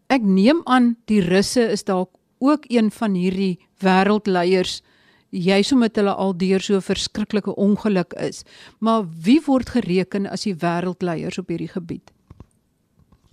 Ek 0.07 0.23
neem 0.23 0.61
aan 0.65 0.97
die 1.05 1.21
russe 1.21 1.71
is 1.71 1.85
dalk 1.85 2.11
ook 2.39 2.65
een 2.69 2.91
van 2.91 3.15
hierdie 3.15 3.59
wêreldleiers 3.83 4.83
juis 5.35 5.73
omdat 5.75 5.97
hulle 5.99 6.15
al 6.15 6.37
deur 6.39 6.63
so 6.63 6.81
verskriklike 6.81 7.55
ongeluk 7.61 8.15
is. 8.23 8.45
Maar 8.79 9.07
wie 9.25 9.41
word 9.47 9.75
gereken 9.75 10.29
as 10.31 10.47
die 10.47 10.55
wêreldleiers 10.55 11.39
op 11.43 11.51
hierdie 11.51 11.73
gebied? 11.73 12.13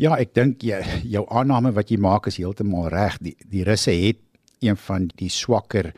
Ja, 0.02 0.16
ek 0.18 0.34
dink 0.34 0.64
jy 0.66 0.80
jou 1.06 1.28
aanname 1.30 1.76
wat 1.78 1.92
jy 1.94 2.00
maak 2.02 2.26
is 2.32 2.40
heeltemal 2.42 2.90
reg. 2.90 3.20
Die 3.22 3.36
die 3.52 3.66
Russe 3.68 3.94
het 3.94 4.22
een 4.62 4.78
van 4.78 5.10
die 5.18 5.30
swakker 5.30 5.92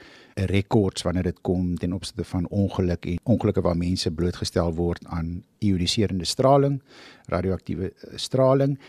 rekords 0.49 1.05
wanneer 1.05 1.29
dit 1.29 1.39
kom 1.45 1.75
ten 1.77 1.93
opsigte 1.93 2.25
van 2.25 2.47
ongeluk 2.49 3.05
en 3.05 3.19
ongelukke 3.23 3.61
waar 3.61 3.77
mense 3.77 4.11
blootgestel 4.11 4.73
word 4.75 5.05
aan 5.05 5.43
ioniserende 5.59 6.25
straling, 6.25 6.81
radioaktiewe 7.31 7.91
straling. 8.15 8.79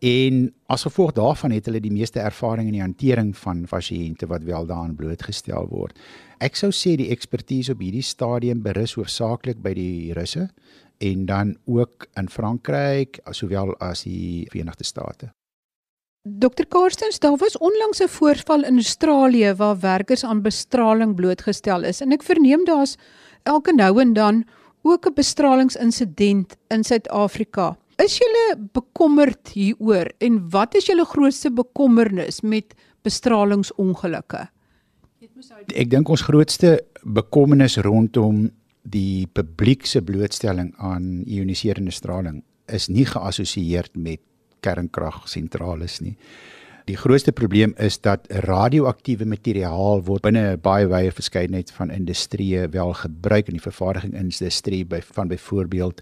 En 0.00 0.54
as 0.66 0.86
gevolg 0.88 1.12
daarvan 1.12 1.52
het 1.52 1.66
hulle 1.68 1.80
die 1.80 1.92
meeste 1.92 2.20
ervaring 2.20 2.70
in 2.70 2.76
die 2.78 2.84
hantering 2.84 3.34
van 3.36 3.66
pasiënte 3.68 4.26
wat 4.26 4.46
wel 4.48 4.64
daaraan 4.66 4.94
blootgestel 4.96 5.68
word. 5.68 5.98
Ek 6.40 6.56
sou 6.56 6.70
sê 6.72 6.94
die 6.96 7.10
ekspertise 7.12 7.74
op 7.76 7.82
hierdie 7.84 8.04
stadium 8.04 8.62
berus 8.64 8.96
hoofsaaklik 8.96 9.60
by 9.60 9.74
die 9.76 10.14
Russe 10.16 10.48
en 11.04 11.26
dan 11.28 11.52
ook 11.68 12.08
in 12.16 12.32
Frankryk 12.32 13.20
sowel 13.36 13.74
as 13.80 14.06
die 14.08 14.48
Verenigde 14.48 14.84
State. 14.88 15.28
Dr 16.24 16.64
Karstens, 16.68 17.18
daar 17.20 17.36
was 17.36 17.58
onlangs 17.58 18.00
'n 18.00 18.08
voorval 18.08 18.64
in 18.64 18.80
Australië 18.80 19.54
waar 19.54 19.80
werkers 19.80 20.24
aan 20.24 20.42
bestraling 20.42 21.14
blootgestel 21.14 21.84
is 21.84 22.00
en 22.00 22.12
ek 22.12 22.22
verneem 22.22 22.64
daar's 22.64 22.96
elke 23.42 23.72
nou 23.72 24.00
en 24.00 24.12
dan 24.12 24.44
ook 24.82 25.06
'n 25.06 25.14
bestralingsinsident 25.14 26.56
in 26.68 26.84
Suid-Afrika. 26.84 27.76
Is 28.00 28.16
julle 28.16 28.54
bekommerd 28.72 29.50
hieroor 29.52 30.08
en 30.24 30.38
wat 30.54 30.76
is 30.78 30.86
julle 30.88 31.04
grootste 31.04 31.50
bekommernis 31.52 32.40
met 32.40 32.72
bestralingsongelukke? 33.04 34.46
Ek 35.76 35.90
dink 35.92 36.08
ons 36.08 36.24
grootste 36.24 36.78
bekommernis 37.04 37.76
rondom 37.84 38.46
die 38.88 39.26
publiek 39.36 39.84
se 39.88 40.00
blootstelling 40.00 40.72
aan 40.80 41.26
ioniserende 41.26 41.92
straling 41.92 42.40
is 42.72 42.88
nie 42.88 43.04
geassosieer 43.04 43.90
met 43.92 44.22
kernkragsentrales 44.64 46.00
nie. 46.00 46.16
Die 46.88 46.96
grootste 46.96 47.32
probleem 47.36 47.74
is 47.78 48.00
dat 48.00 48.24
radioaktiewe 48.46 49.28
materiaal 49.28 50.00
word 50.06 50.24
binne 50.24 50.56
'n 50.56 50.60
baie 50.60 50.88
wye 50.88 51.12
verskeidenheid 51.12 51.70
van 51.70 51.90
industrieë 51.90 52.70
wel 52.72 52.92
gebruik 52.94 53.48
in 53.48 53.58
die 53.58 53.68
vervaardigingsindustrie 53.68 54.84
by 54.84 55.00
van 55.12 55.28
byvoorbeeld 55.28 56.00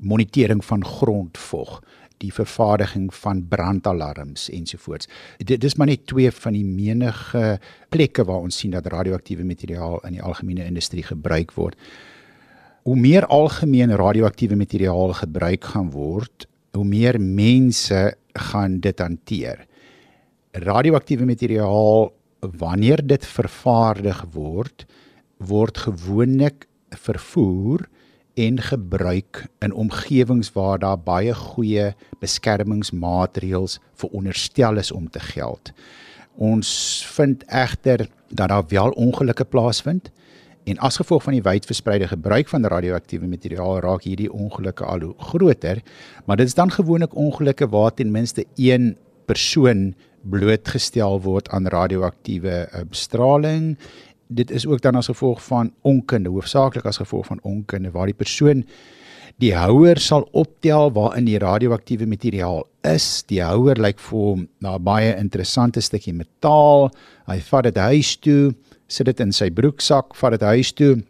monitering 0.00 0.64
van 0.64 0.84
grondvog 0.84 1.80
die 2.20 2.32
vervaardiging 2.34 3.08
van 3.16 3.40
brandalarms 3.48 4.48
ensovoorts. 4.52 5.08
Dit 5.38 5.64
is 5.64 5.76
maar 5.80 5.88
net 5.88 6.06
twee 6.10 6.30
van 6.30 6.56
die 6.56 6.64
menige 6.64 7.58
plekke 7.88 8.24
waar 8.28 8.44
ons 8.44 8.58
sien 8.60 8.74
dat 8.76 8.88
radioaktiewe 8.92 9.44
materiaal 9.48 10.00
in 10.04 10.18
die 10.18 10.22
algemene 10.22 10.66
industrie 10.68 11.04
gebruik 11.06 11.54
word. 11.56 11.78
Hoe 12.84 12.96
meer 12.96 13.26
algemeen 13.26 13.92
radioaktiewe 13.96 14.56
materiaal 14.56 15.14
gebruik 15.16 15.64
gaan 15.72 15.90
word, 15.94 16.46
hoe 16.76 16.84
meer 16.84 17.20
mense 17.20 18.14
gaan 18.50 18.78
dit 18.80 18.98
hanteer. 19.00 19.64
Radioaktiewe 20.52 21.24
materiaal 21.28 22.10
wanneer 22.40 23.00
dit 23.06 23.26
vervaardig 23.26 24.24
word, 24.32 24.84
word 25.38 25.78
gewoonlik 25.78 26.66
vervoer 26.90 27.86
en 28.34 28.60
gebruik 28.60 29.46
in 29.58 29.72
omgewings 29.72 30.52
waar 30.52 30.78
daar 30.78 30.98
baie 30.98 31.34
goeie 31.34 31.94
beskermingsmaatreëls 32.20 33.78
veronderstel 33.94 34.76
is 34.76 34.92
om 34.92 35.10
te 35.10 35.20
geld. 35.20 35.72
Ons 36.34 36.70
vind 37.06 37.44
egter 37.46 38.08
dat 38.28 38.48
daar 38.48 38.64
wel 38.68 38.90
ongelukke 38.90 39.44
plaasvind 39.44 40.10
En 40.64 40.78
as 40.78 41.00
gevolg 41.00 41.22
van 41.24 41.34
die 41.34 41.42
wydverspreide 41.42 42.06
gebruik 42.10 42.48
van 42.48 42.66
radioaktiewe 42.66 43.26
materiaal 43.26 43.80
raak 43.80 44.04
hierdie 44.04 44.30
ongelukke 44.32 44.84
al 44.84 45.00
hoe 45.00 45.14
groter, 45.32 45.80
maar 46.26 46.36
dit 46.36 46.46
is 46.46 46.54
dan 46.54 46.70
gewoonlik 46.70 47.16
ongelukke 47.16 47.68
waar 47.68 47.94
ten 47.94 48.10
minste 48.10 48.44
een 48.54 48.96
persoon 49.24 49.94
blootgestel 50.20 51.20
word 51.24 51.48
aan 51.48 51.66
radioaktiewe 51.66 52.68
uh, 52.68 52.80
bestraling. 52.88 53.78
Dit 54.30 54.50
is 54.54 54.66
ook 54.66 54.80
dan 54.80 54.94
as 54.94 55.10
gevolg 55.10 55.42
van 55.42 55.72
onkunde, 55.82 56.30
hoofsaaklik 56.30 56.86
as 56.86 57.02
gevolg 57.02 57.26
van 57.26 57.40
onkunde 57.42 57.90
waar 57.90 58.06
die 58.06 58.14
persoon 58.14 58.64
die 59.40 59.52
houer 59.56 59.98
sal 60.02 60.26
optel 60.36 60.90
waarin 60.92 61.28
die 61.28 61.38
radioaktiewe 61.40 62.06
materiaal 62.08 62.64
is. 62.86 63.22
Die 63.30 63.40
houer 63.42 63.78
lyk 63.80 64.00
vir 64.02 64.18
hom 64.18 64.48
na 64.60 64.76
'n 64.76 64.84
baie 64.84 65.16
interessante 65.16 65.80
stukkie 65.80 66.12
metaal. 66.12 66.90
Hy 67.26 67.40
vat 67.40 67.64
dit 67.64 67.76
huis 67.76 68.16
toe 68.16 68.54
sit 68.88 69.06
dit 69.06 69.20
in 69.20 69.32
sy 69.32 69.50
broeksak, 69.50 70.14
vat 70.14 70.32
dit 70.32 70.42
huis 70.42 70.72
toe. 70.72 71.02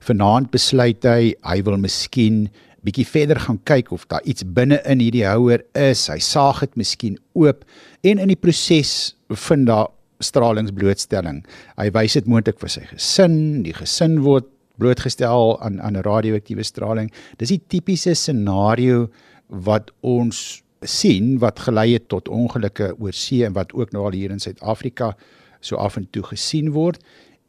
Vanaand 0.00 0.50
besluit 0.50 1.02
hy 1.04 1.34
hy 1.42 1.62
wil 1.62 1.76
miskien 1.76 2.50
bietjie 2.84 3.06
verder 3.06 3.38
gaan 3.38 3.60
kyk 3.64 3.92
of 3.92 4.06
daar 4.08 4.22
iets 4.24 4.42
binne 4.44 4.80
in 4.84 5.00
hierdie 5.00 5.26
houer 5.26 5.62
is. 5.74 6.08
Hy 6.08 6.18
saag 6.18 6.60
dit 6.60 6.76
miskien 6.76 7.18
oop 7.34 7.64
en 8.02 8.18
in 8.18 8.28
die 8.28 8.36
proses 8.36 9.14
vind 9.30 9.66
daar 9.66 9.88
stralingsblootstelling. 10.22 11.42
Hy 11.76 11.90
wys 11.94 12.16
dit 12.18 12.26
moontlik 12.26 12.58
vir 12.62 12.68
sy 12.68 12.84
gesin, 12.90 13.62
die 13.66 13.74
gesin 13.76 14.20
word 14.22 14.48
blootgestel 14.80 15.58
aan 15.62 15.80
aan 15.80 16.00
radioaktiewe 16.02 16.64
straling. 16.64 17.10
Dis 17.38 17.52
die 17.52 17.60
tipiese 17.68 18.14
scenario 18.14 19.08
wat 19.48 19.90
ons 20.00 20.62
sien 20.88 21.38
wat 21.42 21.60
gelei 21.66 21.92
het 21.94 22.08
tot 22.08 22.28
ongelukke 22.28 22.92
oor 22.98 23.14
see 23.14 23.44
en 23.46 23.54
wat 23.56 23.72
ook 23.72 23.92
nou 23.92 24.06
al 24.08 24.16
hier 24.16 24.32
in 24.34 24.42
Suid-Afrika 24.42 25.12
so 25.60 25.76
af 25.76 25.96
en 25.96 26.08
toe 26.10 26.24
gesien 26.26 26.72
word 26.74 27.02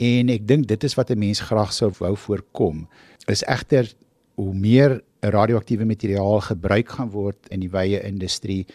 en 0.04 0.30
ek 0.30 0.46
dink 0.48 0.68
dit 0.70 0.84
is 0.84 0.96
wat 1.00 1.10
'n 1.12 1.20
mens 1.20 1.42
graag 1.42 1.74
sou 1.74 1.92
wou 2.00 2.16
voorkom 2.16 2.88
is 3.28 3.44
egter 3.44 3.90
hoe 4.36 4.54
meer 4.54 5.02
radioaktiewe 5.22 5.86
materiaal 5.86 6.42
gebruik 6.42 6.90
gaan 6.90 7.10
word 7.10 7.38
in 7.50 7.60
die 7.60 7.72
wye 7.72 8.02
industrie 8.04 8.66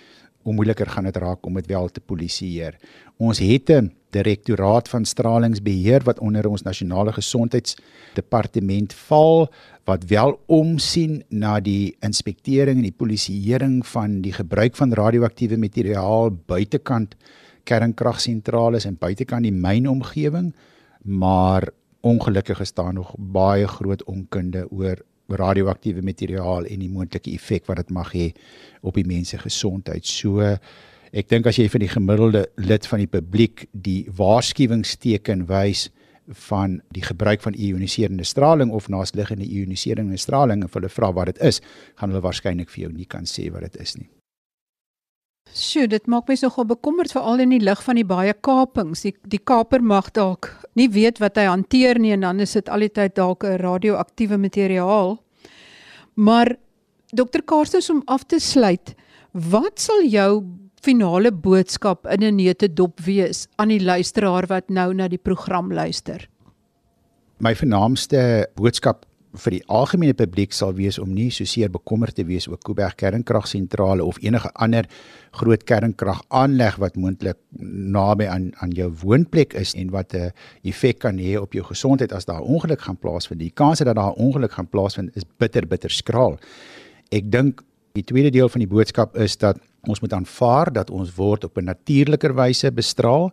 hoe 0.49 0.57
moeiliker 0.57 0.89
gaan 0.89 1.05
dit 1.05 1.17
raak 1.21 1.47
om 1.47 1.59
dit 1.61 1.67
wel 1.69 1.91
te 1.93 2.01
polisieer. 2.01 2.79
Ons 3.21 3.39
het 3.39 3.71
'n 3.71 3.93
direktoraat 4.11 4.89
van 4.89 5.05
stralingsbeheer 5.05 6.03
wat 6.05 6.19
onder 6.19 6.49
ons 6.49 6.63
nasionale 6.63 7.13
gesondheidsdepartement 7.13 8.95
val 8.95 9.53
wat 9.85 10.05
wel 10.05 10.41
omsien 10.47 11.23
na 11.29 11.61
die 11.61 11.97
inspektering 12.01 12.77
en 12.77 12.89
die 12.89 12.97
polisieering 12.97 13.87
van 13.87 14.21
die 14.21 14.33
gebruik 14.33 14.77
van 14.77 14.93
radioaktiewe 14.93 15.57
materiaal 15.57 16.31
buitekant 16.47 17.15
kernkragsentrale 17.65 18.81
en 18.85 18.97
buitekant 18.99 19.43
die 19.43 19.53
mynomgewing, 19.53 20.55
maar 21.03 21.69
ongelukkig 22.01 22.61
is 22.61 22.73
daar 22.73 22.93
nog 22.93 23.15
baie 23.19 23.67
groot 23.69 24.05
onkunde 24.05 24.71
oor 24.71 24.97
radioaktiewe 25.29 26.03
materiaal 26.03 26.67
en 26.69 26.81
die 26.81 26.91
moontlike 26.93 27.33
effek 27.37 27.67
wat 27.69 27.83
dit 27.83 27.91
mag 27.95 28.13
hê 28.17 28.31
op 28.81 28.97
die 28.97 29.07
mens 29.07 29.35
se 29.35 29.41
gesondheid. 29.43 30.07
So 30.07 30.45
ek 31.13 31.29
dink 31.29 31.47
as 31.49 31.59
jy 31.61 31.69
vir 31.73 31.85
die 31.85 31.93
gemiddelde 31.93 32.47
lid 32.61 32.87
van 32.89 33.03
die 33.05 33.11
publiek 33.11 33.67
die 33.73 34.03
waarskuwingsteken 34.17 35.47
wys 35.49 35.89
van 36.49 36.81
die 36.93 37.03
gebruik 37.03 37.41
van 37.41 37.57
ioniserende 37.57 38.25
straling 38.25 38.71
of 38.71 38.89
naasliggende 38.93 39.49
ioniserende 39.49 40.21
straling 40.21 40.63
en 40.63 40.73
hulle 40.73 40.93
vra 40.93 41.13
wat 41.17 41.33
dit 41.33 41.43
is, 41.49 41.63
gaan 41.97 42.13
hulle 42.13 42.25
waarskynlik 42.25 42.71
vir 42.75 42.87
jou 42.87 42.93
nie 42.93 43.09
kan 43.09 43.25
sê 43.25 43.49
wat 43.53 43.65
dit 43.65 43.81
is 43.81 43.97
nie. 43.97 44.09
Sjoe, 45.57 45.89
dit 45.89 46.07
maak 46.07 46.29
my 46.29 46.37
nogal 46.43 46.67
bekommerd 46.69 47.13
veral 47.13 47.41
in 47.41 47.51
die 47.51 47.63
lig 47.63 47.81
van 47.83 47.99
die 47.99 48.07
baie 48.07 48.35
kapings. 48.35 49.03
Die 49.03 49.15
die 49.25 49.41
kaper 49.41 49.83
mag 49.83 50.13
dalk 50.13 50.51
nie 50.79 50.89
weet 50.93 51.19
wat 51.23 51.39
hy 51.41 51.49
hanteer 51.49 51.99
nie 51.99 52.13
en 52.15 52.27
dan 52.27 52.41
is 52.41 52.53
dit 52.53 52.69
al 52.69 52.85
die 52.85 52.93
tyd 52.93 53.17
dalk 53.17 53.45
'n 53.45 53.59
radioaktiewe 53.59 54.39
materiaal. 54.39 55.19
Maar 56.15 56.57
Dr. 57.13 57.43
Karstens 57.43 57.91
om 57.91 58.03
af 58.07 58.25
te 58.25 58.39
sluit, 58.39 58.95
wat 59.33 59.81
sal 59.81 60.05
jou 60.05 60.45
finale 60.83 61.33
boodskap 61.33 62.07
in 62.07 62.23
'n 62.23 62.37
neute 62.37 62.69
dop 62.69 63.01
wees 63.01 63.47
aan 63.57 63.69
die 63.69 63.81
luisteraar 63.81 64.47
wat 64.47 64.69
nou 64.69 64.95
na 64.95 65.09
die 65.09 65.19
program 65.19 65.73
luister? 65.73 66.29
My 67.39 67.55
vernaamste 67.55 68.49
boodskap 68.55 69.08
vir 69.37 69.59
die 69.59 69.63
algemene 69.69 70.15
publiek 70.17 70.55
sal 70.57 70.73
wees 70.77 70.99
om 70.99 71.11
nie 71.13 71.29
so 71.35 71.45
seer 71.45 71.69
bekommerd 71.73 72.17
te 72.17 72.25
wees 72.25 72.49
oor 72.49 72.59
Kuiberg 72.65 72.97
kernkragsentrale 72.97 74.05
of 74.05 74.19
enige 74.25 74.51
ander 74.55 74.89
groot 75.37 75.65
kernkragaanleg 75.69 76.79
wat 76.81 76.97
moontlik 76.97 77.37
naby 77.59 78.27
aan 78.27 78.51
aan 78.63 78.73
jou 78.73 78.89
woonplek 79.03 79.55
is 79.55 79.75
en 79.75 79.91
wat 79.91 80.15
'n 80.15 80.33
effek 80.65 80.99
kan 80.99 81.19
hê 81.19 81.37
op 81.37 81.53
jou 81.53 81.65
gesondheid 81.65 82.13
as 82.13 82.25
daar 82.25 82.41
'n 82.41 82.49
ongeluk 82.55 82.81
gaan 82.81 82.97
plaasvind. 82.97 83.41
Die 83.41 83.55
kans 83.55 83.79
dat 83.79 83.97
daar 83.97 84.13
'n 84.13 84.19
ongeluk 84.19 84.53
gaan 84.53 84.69
plaasvind 84.69 85.17
is 85.17 85.25
bitter 85.39 85.67
bitter 85.67 85.91
skraal. 85.91 86.39
Ek 87.11 87.31
dink 87.31 87.63
die 87.93 88.05
tweede 88.05 88.31
deel 88.31 88.49
van 88.49 88.61
die 88.61 88.69
boodskap 88.69 89.17
is 89.17 89.37
dat 89.37 89.59
ons 89.87 90.01
moet 90.01 90.13
aanvaar 90.13 90.73
dat 90.73 90.91
ons 90.91 91.15
word 91.15 91.45
op 91.45 91.59
'n 91.59 91.65
natuurliker 91.65 92.35
wyse 92.35 92.73
bestraal 92.73 93.33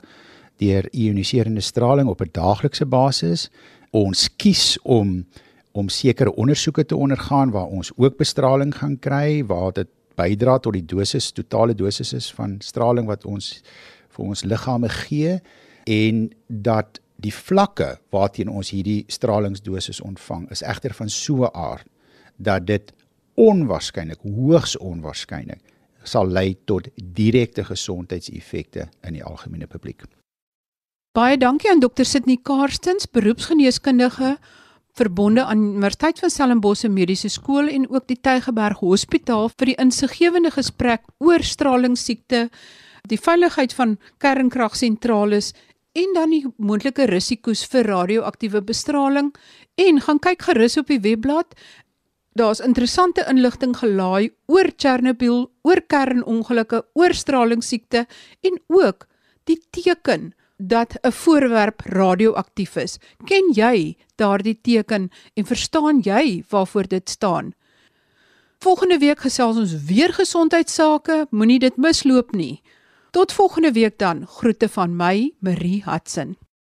deur 0.58 0.88
ioniserende 0.91 1.62
straling 1.62 2.08
op 2.08 2.21
'n 2.21 2.29
daaglikse 2.31 2.86
basis. 2.86 3.49
Ons 3.91 4.29
kies 4.36 4.77
om 4.84 5.25
om 5.75 5.89
sekere 5.91 6.31
ondersoeke 6.39 6.85
te 6.85 6.95
ondergaan 6.95 7.51
waar 7.51 7.67
ons 7.67 7.91
ook 7.95 8.17
bestraling 8.17 8.71
gaan 8.75 8.95
kry 8.99 9.43
waar 9.45 9.73
dit 9.75 9.89
bydra 10.15 10.57
tot 10.63 10.73
die 10.77 10.85
dosis 10.88 11.31
totale 11.35 11.75
dosisse 11.75 12.21
van 12.35 12.55
straling 12.63 13.07
wat 13.11 13.25
ons 13.27 13.49
vir 14.15 14.23
ons 14.25 14.45
liggame 14.47 14.89
gee 14.89 15.39
en 15.91 16.29
dat 16.47 17.01
die 17.19 17.33
vlakke 17.33 17.97
waarteen 18.15 18.49
ons 18.49 18.71
hierdie 18.71 19.03
stralingsdosis 19.11 19.99
ontvang 20.01 20.47
is 20.55 20.63
egter 20.63 20.95
van 20.95 21.09
so 21.09 21.43
'n 21.43 21.51
aard 21.53 21.88
dat 22.38 22.67
dit 22.67 22.93
onwaarskynlik 23.35 24.19
hoogs 24.23 24.77
onwaarskynlik 24.77 25.61
sal 26.03 26.27
lei 26.27 26.55
tot 26.65 26.88
direkte 26.95 27.63
gesondheidseffekte 27.63 28.88
in 29.01 29.13
die 29.13 29.23
algemene 29.23 29.67
publiek. 29.67 30.03
Baie 31.15 31.38
dankie 31.38 31.71
aan 31.71 31.79
Dr. 31.79 32.03
Sidney 32.03 32.38
Karstens, 32.43 33.07
beroepsgeneeskundige 33.07 34.38
verbonde 34.95 35.43
aan 35.43 35.63
Universiteit 35.75 36.19
van 36.19 36.29
Stellenbosch 36.29 36.88
Mediese 36.88 37.29
Skool 37.29 37.67
en 37.67 37.89
ook 37.89 38.08
die 38.08 38.19
Tygerberg 38.21 38.79
Hospitaal 38.79 39.49
vir 39.51 39.71
die 39.71 39.77
insiggewende 39.81 40.51
gesprek 40.55 41.03
oor 41.19 41.43
stralingsiekte, 41.43 42.47
die 43.10 43.19
veiligheid 43.19 43.75
van 43.75 43.97
kernkragsentrales 44.23 45.51
en 45.95 46.15
dan 46.15 46.31
die 46.31 46.43
moontlike 46.58 47.10
risiko's 47.12 47.65
vir 47.71 47.88
radioaktiewe 47.91 48.62
bestraling. 48.63 49.34
En 49.79 49.99
gaan 50.03 50.19
kyk 50.19 50.47
gerus 50.47 50.77
op 50.79 50.88
die 50.91 51.01
webblad. 51.03 51.55
Daar's 52.36 52.63
interessante 52.63 53.23
inligting 53.31 53.75
gelaai 53.77 54.31
oor 54.51 54.71
Chernobyl, 54.75 55.45
oor 55.63 55.81
kernongelukke, 55.88 56.84
oor 56.95 57.15
stralingsiekte 57.15 58.08
en 58.47 58.60
ook 58.67 59.08
die 59.47 59.60
teken 59.71 60.34
dat 60.57 60.97
'n 61.01 61.11
voorwerp 61.11 61.81
radioaktief 61.81 62.75
is. 62.75 62.97
Ken 63.25 63.51
jy 63.53 63.97
daardie 64.15 64.59
teken 64.61 65.09
en 65.33 65.45
verstaan 65.45 65.99
jy 65.99 66.43
waarvoor 66.49 66.87
dit 66.87 67.09
staan? 67.09 67.53
Volgende 68.59 68.97
week 68.97 69.19
gesels 69.19 69.57
ons 69.57 69.83
weer 69.85 70.13
gesondheidsake, 70.13 71.27
moenie 71.29 71.59
dit 71.59 71.77
misloop 71.77 72.31
nie. 72.31 72.61
Tot 73.11 73.31
volgende 73.31 73.71
week 73.71 73.97
dan. 73.97 74.27
Groete 74.27 74.69
van 74.69 74.95
my, 74.95 75.33
Marie 75.39 75.83
Hudson. 75.85 76.37